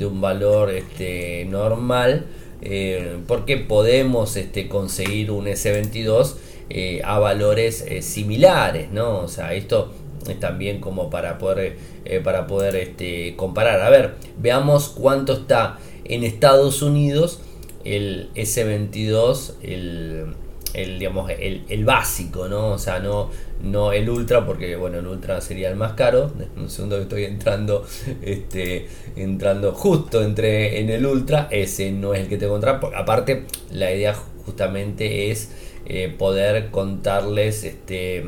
un 0.00 0.20
valor 0.20 0.70
este, 0.70 1.46
normal. 1.46 2.26
Eh, 2.62 3.18
porque 3.26 3.58
podemos 3.58 4.36
este, 4.36 4.68
conseguir 4.68 5.30
un 5.30 5.44
S22 5.46 6.36
eh, 6.70 7.02
a 7.04 7.18
valores 7.18 7.84
similares, 8.00 8.90
¿no? 8.90 9.18
O 9.20 9.28
sea, 9.28 9.52
esto 9.54 9.92
también 10.34 10.80
como 10.80 11.08
para 11.10 11.38
poder, 11.38 11.76
eh, 12.04 12.20
para 12.20 12.46
poder 12.46 12.76
este, 12.76 13.34
comparar. 13.36 13.80
A 13.80 13.90
ver, 13.90 14.14
veamos 14.38 14.88
cuánto 14.88 15.32
está 15.32 15.78
en 16.04 16.24
Estados 16.24 16.82
Unidos 16.82 17.40
el 17.86 18.30
S22, 18.34 19.54
el, 19.62 20.34
el 20.74 20.98
digamos, 20.98 21.30
el, 21.30 21.84
básico, 21.84 22.48
¿no? 22.48 22.72
O 22.72 22.78
sea, 22.78 22.98
no, 22.98 23.30
no 23.62 23.92
el 23.92 24.10
Ultra, 24.10 24.44
porque 24.44 24.76
bueno, 24.76 24.98
el 24.98 25.06
Ultra 25.06 25.40
sería 25.40 25.70
el 25.70 25.76
más 25.76 25.92
caro. 25.92 26.32
Un 26.56 26.68
segundo 26.68 26.96
que 26.96 27.02
estoy 27.02 27.24
entrando, 27.24 27.86
este, 28.22 28.88
entrando 29.14 29.72
justo 29.72 30.22
entre 30.22 30.80
en 30.80 30.90
el 30.90 31.06
Ultra, 31.06 31.48
ese 31.50 31.92
no 31.92 32.12
es 32.12 32.20
el 32.20 32.28
que 32.28 32.38
te 32.38 32.46
encontrar. 32.46 32.80
Aparte, 32.94 33.44
la 33.70 33.92
idea 33.92 34.14
justamente 34.44 35.30
es 35.30 35.50
eh, 35.86 36.12
poder 36.16 36.70
contarles 36.70 37.64
este 37.64 38.24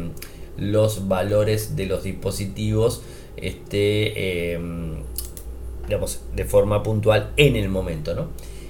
los 0.58 1.08
valores 1.08 1.76
de 1.76 1.86
los 1.86 2.02
dispositivos 2.02 3.02
este, 3.36 4.52
em, 4.52 4.96
digamos, 5.86 6.20
de 6.34 6.44
forma 6.44 6.82
puntual 6.82 7.30
en 7.36 7.54
el 7.56 7.68
momento. 7.68 8.14
¿no? 8.14 8.28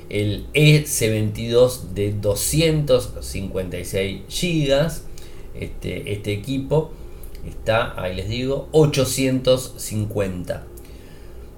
El 0.08 0.46
EC22 0.54 1.92
de 1.94 2.12
256 2.12 4.20
GB, 4.28 4.90
este, 5.54 6.12
este 6.12 6.32
equipo 6.32 6.90
está, 7.46 8.00
ahí 8.00 8.16
les 8.16 8.28
digo, 8.28 8.68
850. 8.72 10.64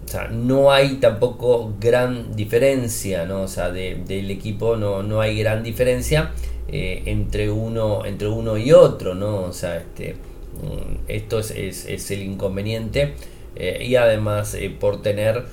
O 0.05 0.09
sea, 0.09 0.29
no 0.29 0.73
hay 0.73 0.97
tampoco 0.97 1.73
gran 1.79 2.35
diferencia, 2.35 3.27
¿no? 3.27 3.43
O 3.43 3.49
sea, 3.49 3.71
del 3.71 4.31
equipo 4.31 4.77
no, 4.77 5.05
no 5.05 5.21
hay 5.21 5.39
gran 5.39 5.63
diferencia 5.63 6.33
entre, 6.73 7.51
uno, 7.51 8.05
entre 8.05 8.29
uno 8.29 8.57
y 8.57 8.73
otro, 8.73 9.15
¿no? 9.15 9.43
O 9.43 9.53
sea, 9.53 9.77
este, 9.79 10.15
mm, 10.15 11.09
esto 11.09 11.39
es, 11.41 11.51
es, 11.51 12.11
el 12.11 12.23
inconveniente 12.23 13.15
y 13.57 13.97
además 13.97 14.57
por 14.79 15.03
tener 15.03 15.45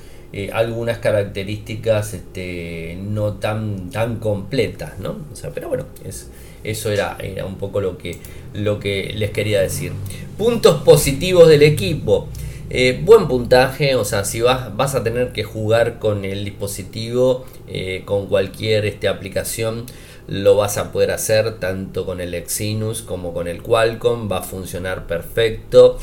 algunas 0.53 0.99
características 0.99 2.13
este, 2.13 2.97
no 3.01 3.33
tan, 3.33 3.89
tan 3.89 4.17
completas, 4.17 4.99
¿no? 4.99 5.17
O 5.31 5.35
sea, 5.35 5.49
pero 5.49 5.67
bueno, 5.67 5.85
es, 6.05 6.29
eso 6.63 6.91
era, 6.91 7.17
era 7.19 7.45
un 7.45 7.55
poco 7.55 7.81
lo 7.81 7.97
que, 7.97 8.17
lo 8.53 8.79
que 8.79 9.13
les 9.15 9.31
quería 9.31 9.61
decir. 9.61 9.93
Puntos 10.37 10.81
positivos 10.83 11.47
del 11.47 11.63
equipo. 11.63 12.27
Eh, 12.69 13.01
buen 13.03 13.27
puntaje, 13.29 13.95
o 13.95 14.03
sea, 14.03 14.25
si 14.25 14.41
vas, 14.41 14.75
vas 14.75 14.93
a 14.93 15.03
tener 15.03 15.31
que 15.31 15.43
jugar 15.43 15.99
con 15.99 16.25
el 16.25 16.43
dispositivo, 16.43 17.45
eh, 17.67 18.01
con 18.05 18.27
cualquier 18.27 18.85
este, 18.85 19.07
aplicación, 19.07 19.85
lo 20.27 20.57
vas 20.57 20.77
a 20.77 20.91
poder 20.91 21.11
hacer 21.11 21.59
tanto 21.59 22.05
con 22.05 22.19
el 22.19 22.33
Exynos 22.33 23.01
como 23.01 23.33
con 23.33 23.47
el 23.47 23.61
Qualcomm, 23.61 24.29
va 24.29 24.39
a 24.39 24.43
funcionar 24.43 25.07
perfecto. 25.07 25.97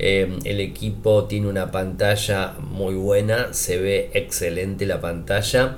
Eh, 0.00 0.38
el 0.44 0.60
equipo 0.60 1.24
tiene 1.24 1.48
una 1.48 1.70
pantalla 1.70 2.54
muy 2.60 2.94
buena, 2.94 3.52
se 3.52 3.78
ve 3.78 4.10
excelente 4.14 4.86
la 4.86 5.00
pantalla. 5.00 5.76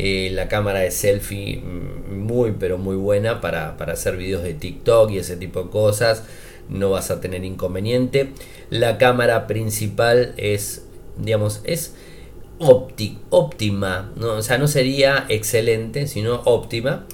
Eh, 0.00 0.30
la 0.32 0.46
cámara 0.46 0.78
de 0.78 0.92
selfie 0.92 1.56
mm, 1.58 2.20
muy 2.20 2.52
pero 2.52 2.78
muy 2.78 2.94
buena 2.94 3.40
para, 3.40 3.70
hacer 3.70 4.16
vídeos 4.16 4.44
de 4.44 4.54
TikTok 4.54 5.10
y 5.10 5.18
ese 5.18 5.36
tipo 5.36 5.64
de 5.64 5.70
cosas. 5.70 6.22
No 6.68 6.90
vas 6.90 7.10
a 7.10 7.20
tener 7.20 7.44
inconveniente. 7.44 8.30
La 8.70 8.98
cámara 8.98 9.46
principal 9.46 10.34
es, 10.36 10.86
digamos, 11.16 11.60
es 11.64 11.94
óptima. 12.58 14.12
¿no? 14.16 14.34
O 14.34 14.42
sea, 14.42 14.58
no 14.58 14.68
sería 14.68 15.26
excelente, 15.28 16.06
sino 16.06 16.42
óptima. 16.44 17.06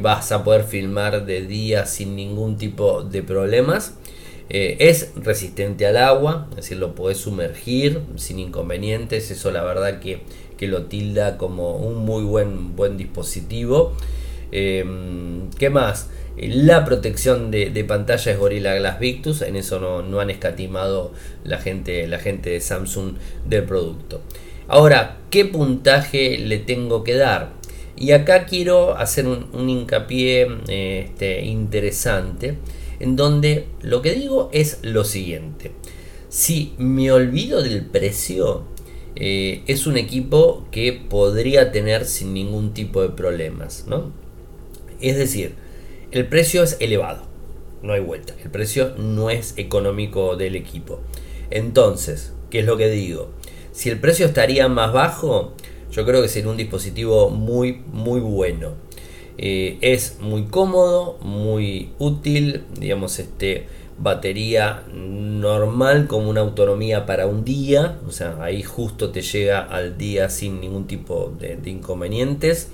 Vas 0.00 0.30
a 0.30 0.44
poder 0.44 0.64
filmar 0.64 1.26
de 1.26 1.46
día 1.46 1.86
sin 1.86 2.14
ningún 2.14 2.56
tipo 2.56 3.02
de 3.02 3.22
problemas. 3.22 3.94
Eh, 4.48 4.76
es 4.80 5.12
resistente 5.16 5.86
al 5.86 5.96
agua, 5.96 6.48
es 6.50 6.56
decir, 6.56 6.78
lo 6.78 6.94
puedes 6.94 7.18
sumergir 7.18 8.00
sin 8.16 8.38
inconvenientes. 8.38 9.30
Eso 9.30 9.50
la 9.50 9.62
verdad 9.62 10.00
que 10.00 10.22
que 10.60 10.68
lo 10.68 10.82
tilda 10.82 11.38
como 11.38 11.76
un 11.76 12.04
muy 12.04 12.22
buen, 12.22 12.76
buen 12.76 12.98
dispositivo. 12.98 13.94
Eh, 14.52 14.84
¿Qué 15.58 15.70
más? 15.70 16.10
La 16.36 16.84
protección 16.84 17.50
de, 17.50 17.84
pantalla 17.86 18.32
es 18.32 18.38
Gorilla 18.38 18.74
Glass 18.76 18.98
Victus, 18.98 19.42
en 19.42 19.56
eso 19.56 20.02
no, 20.02 20.20
han 20.20 20.30
escatimado 20.30 21.12
la 21.44 21.58
gente, 21.58 22.06
la 22.06 22.18
gente 22.18 22.50
de 22.50 22.60
Samsung 22.60 23.14
del 23.46 23.64
producto. 23.64 24.22
Ahora, 24.68 25.18
¿qué 25.30 25.44
puntaje 25.44 26.38
le 26.38 26.58
tengo 26.58 27.04
que 27.04 27.14
dar? 27.14 27.50
Y 27.96 28.12
acá 28.12 28.46
quiero 28.46 28.96
hacer 28.96 29.26
un, 29.26 29.68
hincapié 29.68 30.46
este, 30.68 31.44
interesante, 31.44 32.56
en 33.00 33.16
donde 33.16 33.66
lo 33.82 34.00
que 34.00 34.12
digo 34.12 34.48
es 34.52 34.78
lo 34.82 35.04
siguiente. 35.04 35.72
Si 36.30 36.72
me 36.78 37.12
olvido 37.12 37.62
del 37.62 37.84
precio, 37.84 38.64
eh, 39.16 39.62
es 39.66 39.86
un 39.86 39.98
equipo 39.98 40.64
que 40.70 40.92
podría 40.92 41.72
tener 41.72 42.06
sin 42.06 42.32
ningún 42.32 42.72
tipo 42.72 43.02
de 43.02 43.10
problemas. 43.10 43.84
¿no? 43.88 44.12
Es 45.00 45.16
decir, 45.16 45.54
el 46.12 46.26
precio 46.26 46.62
es 46.62 46.76
elevado, 46.80 47.22
no 47.82 47.92
hay 47.92 48.00
vuelta. 48.00 48.34
El 48.42 48.50
precio 48.50 48.94
no 48.96 49.30
es 49.30 49.54
económico 49.56 50.36
del 50.36 50.56
equipo. 50.56 51.00
Entonces, 51.50 52.32
¿qué 52.50 52.60
es 52.60 52.66
lo 52.66 52.76
que 52.76 52.88
digo? 52.88 53.30
Si 53.72 53.90
el 53.90 53.98
precio 53.98 54.26
estaría 54.26 54.68
más 54.68 54.92
bajo, 54.92 55.54
yo 55.90 56.04
creo 56.04 56.22
que 56.22 56.28
sería 56.28 56.50
un 56.50 56.56
dispositivo 56.56 57.30
muy, 57.30 57.82
muy 57.92 58.20
bueno. 58.20 58.72
Eh, 59.38 59.78
es 59.80 60.18
muy 60.20 60.44
cómodo, 60.44 61.18
muy 61.22 61.92
útil, 61.98 62.64
digamos, 62.78 63.18
este 63.18 63.66
batería 64.00 64.82
normal 64.92 66.06
como 66.06 66.30
una 66.30 66.40
autonomía 66.40 67.04
para 67.04 67.26
un 67.26 67.44
día, 67.44 67.98
o 68.08 68.12
sea, 68.12 68.36
ahí 68.40 68.62
justo 68.62 69.10
te 69.10 69.20
llega 69.20 69.60
al 69.60 69.98
día 69.98 70.30
sin 70.30 70.60
ningún 70.60 70.86
tipo 70.86 71.34
de, 71.38 71.58
inconvenientes. 71.66 72.70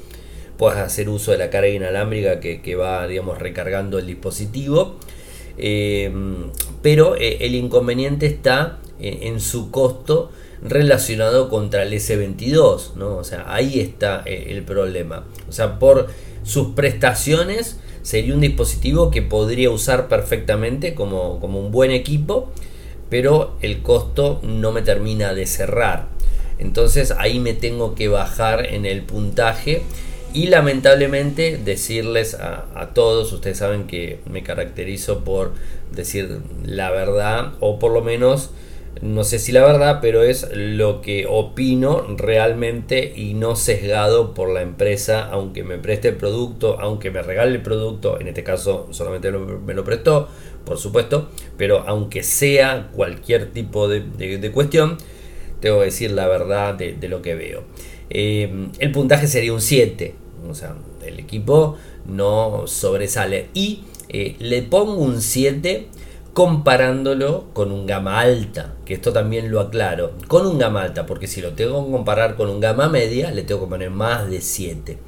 Puedes 0.59 0.79
hacer 0.79 1.09
uso 1.09 1.33
de 1.33 1.39
la 1.39 1.51
carga 1.51 1.69
inalámbrica 1.69 2.41
que, 2.41 2.75
va, 2.77 3.07
digamos, 3.07 3.39
recargando 3.39 3.99
el 3.99 4.07
dispositivo. 4.07 4.97
Eh, 5.59 6.13
pero 6.83 7.17
eh, 7.17 7.39
el 7.41 7.55
inconveniente 7.55 8.27
está 8.27 8.79
en, 8.99 9.41
su 9.41 9.71
costo 9.71 10.31
relacionado 10.63 11.49
contra 11.49 11.83
el 11.83 11.93
S22, 11.93 12.95
¿no? 12.95 13.17
O 13.17 13.25
sea, 13.25 13.45
ahí 13.53 13.81
está 13.81 14.23
eh, 14.25 14.47
el 14.51 14.63
problema. 14.63 15.25
O 15.49 15.53
sea, 15.53 15.79
por 15.79 16.09
sus 16.45 16.69
prestaciones 16.69 17.79
sería 18.03 18.35
un 18.35 18.41
dispositivo 18.41 19.11
que 19.11 19.23
podría 19.23 19.71
usar 19.71 20.09
perfectamente 20.09 20.95
como, 20.95 21.35
un 21.35 21.73
buen 21.73 21.91
equipo, 21.91 22.51
pero 23.11 23.57
el 23.61 23.83
costo 23.83 24.41
no 24.43 24.73
me 24.73 24.83
termina 24.83 25.35
de 25.35 25.47
cerrar. 25.47 26.09
Entonces 26.59 27.13
ahí 27.19 27.39
me 27.41 27.53
tengo 27.53 27.95
que 27.95 28.09
bajar 28.09 28.67
en 28.67 28.87
el 28.87 29.03
puntaje 29.03 29.83
y 30.37 30.49
lamentablemente 30.49 31.57
decirles 31.57 32.35
a, 32.35 32.91
todos, 32.93 33.33
ustedes 33.33 33.57
saben 33.57 33.87
que 33.87 34.21
me 34.31 34.43
caracterizo 34.43 35.25
por 35.25 35.55
decir 35.93 36.41
la 36.63 36.91
verdad 36.91 37.55
o 37.61 37.79
por 37.79 37.91
lo 37.91 38.03
menos 38.03 38.51
no 39.01 39.25
sé 39.25 39.39
si 39.39 39.51
la 39.51 39.65
verdad, 39.65 40.01
pero 40.03 40.23
es 40.23 40.47
lo 40.53 41.01
que 41.01 41.25
opino 41.27 42.03
realmente 42.19 43.15
y 43.17 43.33
no 43.33 43.57
sesgado 43.57 44.35
por 44.35 44.51
la 44.51 44.61
empresa, 44.61 45.25
aunque 45.25 45.65
me 45.65 45.79
preste 45.79 46.09
el 46.09 46.17
producto, 46.17 46.79
aunque 46.81 47.11
me 47.11 47.23
regale 47.23 47.53
el 47.53 47.63
producto, 47.63 48.21
en 48.21 48.29
este 48.29 48.45
caso 48.45 48.89
solamente 48.91 49.33
me 49.33 49.73
lo 49.73 49.85
prestó, 49.85 50.29
por 50.67 50.77
supuesto, 50.77 51.31
pero 51.57 51.85
aunque 51.87 52.23
sea 52.23 52.91
cualquier 52.93 53.53
tipo 53.53 53.89
de, 53.89 54.51
cuestión, 54.53 54.99
tengo 55.61 55.79
que 55.79 55.87
decir 55.87 56.11
la 56.11 56.29
verdad 56.29 56.75
de, 56.75 57.09
lo 57.09 57.23
que 57.23 57.35
veo. 57.35 57.65
Eh, 58.11 58.69
el 58.79 58.93
puntaje 58.93 59.27
sería 59.27 59.55
un 59.55 59.63
7, 59.63 60.26
o 60.49 60.55
sea, 60.55 60.75
el 61.05 61.19
equipo 61.19 61.77
no 62.07 62.67
sobresale 62.67 63.49
y 63.55 63.85
eh, 64.09 64.37
le 64.39 64.63
pongo 64.63 64.97
un 64.97 65.21
7 65.21 65.89
comparándolo 66.33 67.47
con 67.55 67.73
un 67.73 67.87
gama 67.87 68.21
alta, 68.21 68.75
que 68.85 68.93
esto 68.93 69.11
también 69.13 69.51
lo 69.51 69.59
aclaro, 69.59 70.13
con 70.29 70.47
un 70.47 70.59
gama 70.59 70.83
alta, 70.83 71.07
porque 71.07 71.27
si 71.27 71.41
lo 71.41 71.55
tengo 71.55 71.87
que 71.87 71.93
comparar 71.93 72.37
con 72.37 72.51
un 72.51 72.61
gama 72.61 72.91
media, 72.91 73.31
le 73.31 73.43
tengo 73.43 73.63
que 73.63 73.71
poner 73.71 73.91
más 73.91 74.29
de 74.29 74.43
7. 74.43 74.99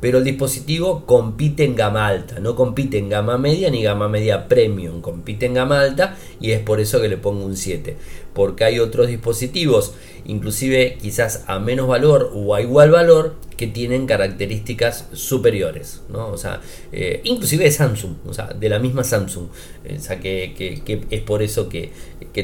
Pero 0.00 0.18
el 0.18 0.24
dispositivo 0.24 1.04
compite 1.04 1.64
en 1.64 1.74
gama 1.74 2.06
alta, 2.06 2.38
no 2.38 2.54
compite 2.54 2.98
en 2.98 3.08
gama 3.08 3.36
media 3.38 3.70
ni 3.70 3.82
gama 3.82 4.08
media 4.08 4.46
premium, 4.46 5.00
compite 5.00 5.46
en 5.46 5.54
gama 5.54 5.80
alta 5.80 6.16
y 6.40 6.52
es 6.52 6.60
por 6.60 6.78
eso 6.78 7.00
que 7.00 7.08
le 7.08 7.16
pongo 7.16 7.44
un 7.44 7.56
7. 7.56 7.96
Porque 8.38 8.62
hay 8.62 8.78
otros 8.78 9.08
dispositivos, 9.08 9.94
inclusive 10.24 10.96
quizás 11.02 11.42
a 11.48 11.58
menos 11.58 11.88
valor 11.88 12.30
o 12.32 12.54
a 12.54 12.62
igual 12.62 12.92
valor, 12.92 13.34
que 13.56 13.66
tienen 13.66 14.06
características 14.06 15.06
superiores, 15.12 16.02
¿no? 16.08 16.28
O 16.28 16.38
sea, 16.38 16.60
eh, 16.92 17.20
inclusive 17.24 17.64
de 17.64 17.72
Samsung, 17.72 18.12
o 18.28 18.32
sea, 18.32 18.46
de 18.46 18.68
la 18.68 18.78
misma 18.78 19.02
Samsung, 19.02 19.46
o 19.48 20.00
sea, 20.00 20.20
que, 20.20 20.80
es 21.10 21.20
por 21.22 21.42
eso 21.42 21.68
que, 21.68 21.90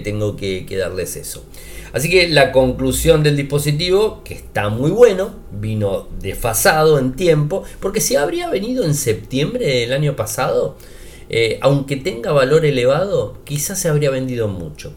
tengo 0.03 0.35
que, 0.35 0.67
darles 0.77 1.15
eso. 1.15 1.45
Así 1.93 2.11
que 2.11 2.29
la 2.29 2.51
conclusión 2.51 3.23
del 3.23 3.37
dispositivo, 3.37 4.25
que 4.25 4.35
está 4.35 4.71
muy 4.71 4.91
bueno, 4.91 5.37
vino 5.53 6.09
desfasado 6.21 6.99
en 6.99 7.13
tiempo, 7.13 7.63
porque 7.79 8.01
si 8.01 8.17
habría 8.17 8.51
venido 8.51 8.83
en 8.83 8.97
septiembre 8.97 9.65
del 9.65 9.93
año 9.93 10.17
pasado, 10.17 10.77
eh, 11.31 11.59
aunque 11.63 11.95
tenga 11.95 12.33
valor 12.33 12.65
elevado, 12.65 13.39
quizás 13.45 13.79
se 13.79 13.89
habría 13.89 14.11
vendido 14.11 14.49
mucho. 14.49 14.93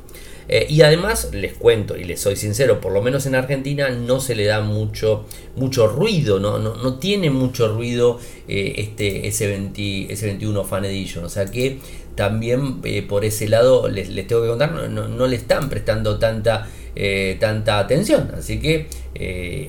Eh, 0.50 0.66
y 0.70 0.82
además, 0.82 1.30
les 1.34 1.54
cuento 1.54 1.98
y 1.98 2.06
les 2.06 2.22
soy 2.22 2.36
sincero, 2.36 2.80
por 2.80 2.94
lo 2.94 3.02
menos 3.02 3.26
en 3.26 3.36
Argentina 3.36 3.90
no 3.90 4.20
se 4.20 4.36
le 4.36 4.46
da 4.46 4.62
mucho, 4.62 5.26
mucho 5.56 5.88
ruido, 5.88 6.40
no, 6.40 6.58
no, 6.58 6.98
tiene 7.00 7.30
mucho 7.30 7.68
ruido 7.68 8.20
eh, 8.48 8.76
este 8.78 9.28
S20, 9.28 10.10
S21 10.10 10.66
Fan 10.66 10.86
Edition. 10.86 11.26
O 11.26 11.30
sea 11.30 11.46
que 11.46 11.80
también 12.16 12.80
eh, 12.84 13.02
por 13.02 13.26
ese 13.26 13.50
lado 13.50 13.90
les, 13.90 14.08
tengo 14.28 14.42
que 14.42 14.48
contar, 14.48 14.72
no, 14.72 15.28
le 15.28 15.36
están 15.36 15.70
prestando 15.70 16.18
tanta, 16.18 16.68
tanta 17.40 17.80
atención. 17.80 18.32
Así 18.36 18.60
que 18.60 18.88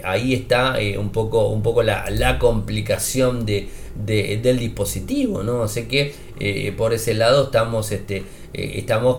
ahí 0.05 0.33
está 0.33 0.79
un 0.99 1.11
poco, 1.11 1.49
un 1.49 1.63
poco 1.63 1.83
la, 1.83 2.09
la 2.11 2.39
complicación 2.39 3.45
de, 3.45 3.69
del 3.97 4.59
dispositivo. 4.59 5.43
¿no? 5.43 5.63
Así 5.63 5.85
que 5.85 6.15
por 6.77 6.93
ese 6.93 7.15
lado 7.15 7.45
estamos... 7.45 7.93
Este, 7.93 8.25
eh, 8.55 8.79
estamos 8.79 9.19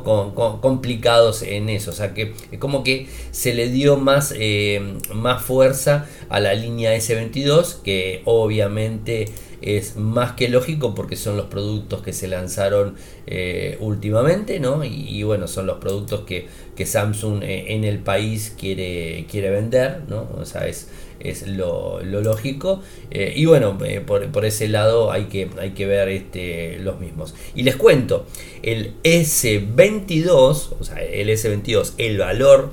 complicados 0.60 1.44
en 1.44 1.70
eso. 1.70 1.92
O 1.92 1.94
sea 1.94 2.14
que 2.14 2.34
es 2.52 2.60
como 2.60 2.84
que 2.84 3.08
se 3.32 3.54
le 3.54 3.70
dio 3.70 3.98
más, 3.98 4.34
eh, 4.36 4.98
más 5.14 5.44
fuerza 5.44 6.08
a 6.30 6.40
la 6.40 6.54
línea 6.54 6.96
S22 6.96 7.82
que 7.82 8.22
obviamente 8.26 9.28
es 9.62 9.98
más 9.98 10.34
que 10.34 10.48
lógico 10.48 10.96
porque 10.96 11.16
son 11.16 11.38
los 11.38 11.48
productos 11.48 12.02
que 12.02 12.14
se 12.14 12.28
lanzaron 12.28 12.96
eh, 13.28 13.78
últimamente, 13.82 14.60
¿no? 14.60 14.84
Y, 14.84 15.22
bueno, 15.24 15.48
son 15.48 15.68
los 15.68 15.80
productos 15.80 16.22
que, 16.22 16.48
que 16.76 16.86
Samsung 16.86 17.44
eh, 17.44 17.74
en 17.74 17.84
el 17.84 18.00
país 18.00 18.56
quiere, 18.58 19.26
quiere 19.30 19.50
vender, 19.50 20.04
¿no? 20.08 20.28
O 20.40 20.46
sea, 20.46 20.68
es, 20.68 20.88
es 21.20 21.48
lo, 21.48 22.02
lógico. 22.04 22.82
Eh, 23.12 23.34
y 23.36 23.46
bueno, 23.46 23.78
por, 24.06 24.46
ese 24.46 24.68
lado 24.68 25.12
hay 25.12 25.26
que, 25.26 25.50
hay 25.60 25.72
que 25.72 25.86
ver 25.86 26.10
este, 26.10 26.80
los 26.80 27.00
mismos. 27.00 27.36
Y 27.56 27.64
les 27.64 27.76
cuento, 27.76 28.26
el 28.64 28.94
S22, 29.04 30.76
o 30.80 30.84
sea, 30.84 31.04
el 31.04 31.30
S22, 31.30 31.94
el 31.98 32.18
valor 32.18 32.72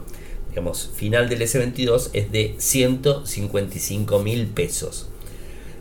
digamos, 0.57 0.91
final 0.95 1.29
del 1.29 1.43
S22 1.43 2.09
es 2.15 2.33
de 2.33 2.55
155 2.57 4.19
mil 4.21 4.47
pesos. 4.47 5.07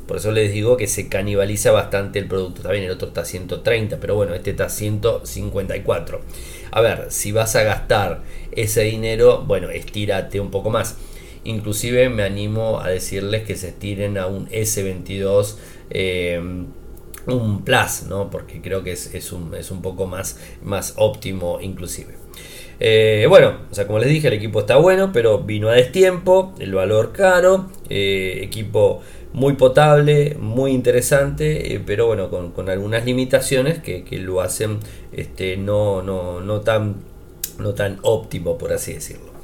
Por 0.05 0.17
eso 0.17 0.33
les 0.33 0.51
digo 0.51 0.75
que 0.75 0.87
se 0.87 1.07
canibaliza 1.07 1.71
bastante 1.71 2.19
el 2.19 2.27
producto. 2.27 2.67
Bien, 2.69 2.83
el 2.83 2.91
otro 2.91 3.07
está 3.07 3.21
a 3.21 3.25
130, 3.25 4.01
pero 4.01 4.15
bueno, 4.15 4.33
este 4.33 4.51
está 4.51 4.65
a 4.65 4.69
154. 4.69 6.19
A 6.71 6.81
ver, 6.81 7.05
si 7.09 7.31
vas 7.31 7.55
a 7.55 7.63
gastar 7.63 8.21
ese 8.51 8.81
dinero, 8.81 9.45
bueno, 9.47 9.69
estírate 9.69 10.41
un 10.41 10.51
poco 10.51 10.69
más. 10.69 10.97
Inclusive 11.45 12.09
me 12.09 12.23
animo 12.23 12.81
a 12.81 12.89
decirles 12.89 13.43
que 13.43 13.55
se 13.55 13.69
estiren 13.69 14.17
a 14.17 14.27
un 14.27 14.47
S22. 14.49 15.55
Eh, 15.91 16.65
un 17.27 17.63
plus, 17.63 18.03
¿no? 18.07 18.29
Porque 18.29 18.61
creo 18.61 18.83
que 18.83 18.91
es, 18.91 19.31
un, 19.31 19.53
es 19.55 19.71
un 19.71 19.81
poco 19.81 20.05
más, 20.05 20.39
más 20.63 20.93
óptimo 20.97 21.59
inclusive. 21.61 22.15
Eh, 22.79 23.25
bueno, 23.29 23.59
o 23.71 23.73
sea, 23.73 23.87
como 23.87 23.99
les 23.99 24.09
dije, 24.09 24.27
el 24.27 24.33
equipo 24.33 24.59
está 24.59 24.75
bueno, 24.75 25.11
pero 25.13 25.39
vino 25.39 25.69
a 25.69 25.73
destiempo, 25.73 26.53
el 26.59 26.73
valor 26.73 27.13
caro, 27.13 27.69
eh, 27.89 28.39
equipo 28.41 29.01
muy 29.33 29.53
potable, 29.53 30.35
muy 30.39 30.71
interesante, 30.71 31.81
pero 31.85 32.07
bueno, 32.07 32.29
con, 32.29 32.69
algunas 32.69 33.05
limitaciones 33.05 33.79
que, 33.79 34.03
lo 34.19 34.41
hacen 34.41 34.79
este, 35.13 35.57
no, 35.57 36.01
no, 36.01 36.41
no, 36.41 36.61
tan, 36.61 36.95
no 37.59 37.73
tan 37.73 37.99
óptimo, 38.01 38.57
por 38.57 38.73
así 38.73 38.93
decirlo. 38.93 39.34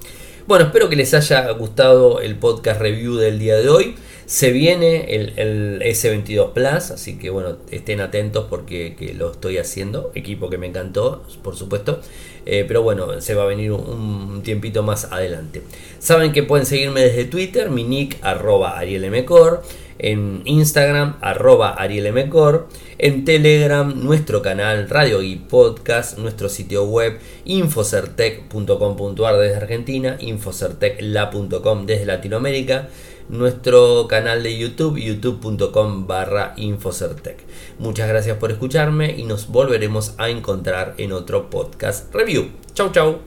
Bueno, 0.51 0.65
espero 0.65 0.89
que 0.89 0.97
les 0.97 1.13
haya 1.13 1.49
gustado 1.51 2.19
el 2.19 2.35
podcast 2.35 2.81
review 2.81 3.15
del 3.15 3.39
día 3.39 3.55
de 3.55 3.69
hoy. 3.69 3.95
Se 4.25 4.51
viene 4.51 5.15
el, 5.15 5.79
S22 5.79 6.51
Plus, 6.51 6.91
así 6.91 7.17
que 7.17 7.29
bueno, 7.29 7.55
estén 7.71 8.01
atentos 8.01 8.47
porque 8.49 8.93
lo 9.17 9.31
estoy 9.31 9.59
haciendo. 9.59 10.11
Equipo 10.13 10.49
que 10.49 10.57
me 10.57 10.67
encantó, 10.67 11.23
por 11.41 11.55
supuesto. 11.55 12.01
Eh, 12.45 12.65
pero 12.67 12.81
bueno, 12.81 13.21
se 13.21 13.33
va 13.33 13.43
a 13.43 13.45
venir 13.45 13.71
un, 13.71 14.41
tiempito 14.43 14.83
más 14.83 15.05
adelante. 15.05 15.61
Saben 15.99 16.33
que 16.33 16.43
pueden 16.43 16.65
seguirme 16.65 16.99
desde 16.99 17.23
Twitter, 17.23 17.69
mi 17.69 17.85
nick 17.85 18.17
arroba 18.21 18.77
arielmcor, 18.77 19.63
en 20.01 20.41
Instagram 20.45 21.15
arroba 21.21 21.73
arielmcor, 21.75 22.67
en 22.97 23.23
Telegram 23.23 23.93
nuestro 24.03 24.41
canal 24.41 24.89
Radio 24.89 25.21
y 25.21 25.35
Podcast, 25.37 26.17
nuestro 26.17 26.49
sitio 26.49 26.83
web 26.85 27.19
infocertec.com.ar 27.45 29.37
desde 29.37 29.55
Argentina, 29.55 30.17
infocertecla.com 30.19 31.85
desde 31.85 32.05
Latinoamérica 32.05 32.89
nuestro 33.29 34.07
canal 34.07 34.43
de 34.43 34.57
YouTube, 34.57 34.97
youtube.com 34.99 36.05
barra 36.05 36.53
Infocertec. 36.57 37.37
Muchas 37.79 38.07
gracias 38.07 38.37
por 38.37 38.51
escucharme 38.51 39.15
y 39.17 39.23
nos 39.23 39.47
volveremos 39.47 40.13
a 40.17 40.29
encontrar 40.29 40.95
en 40.97 41.13
otro 41.13 41.49
podcast 41.49 42.13
review. 42.13 42.49
Chau 42.73 42.91
chau. 42.91 43.19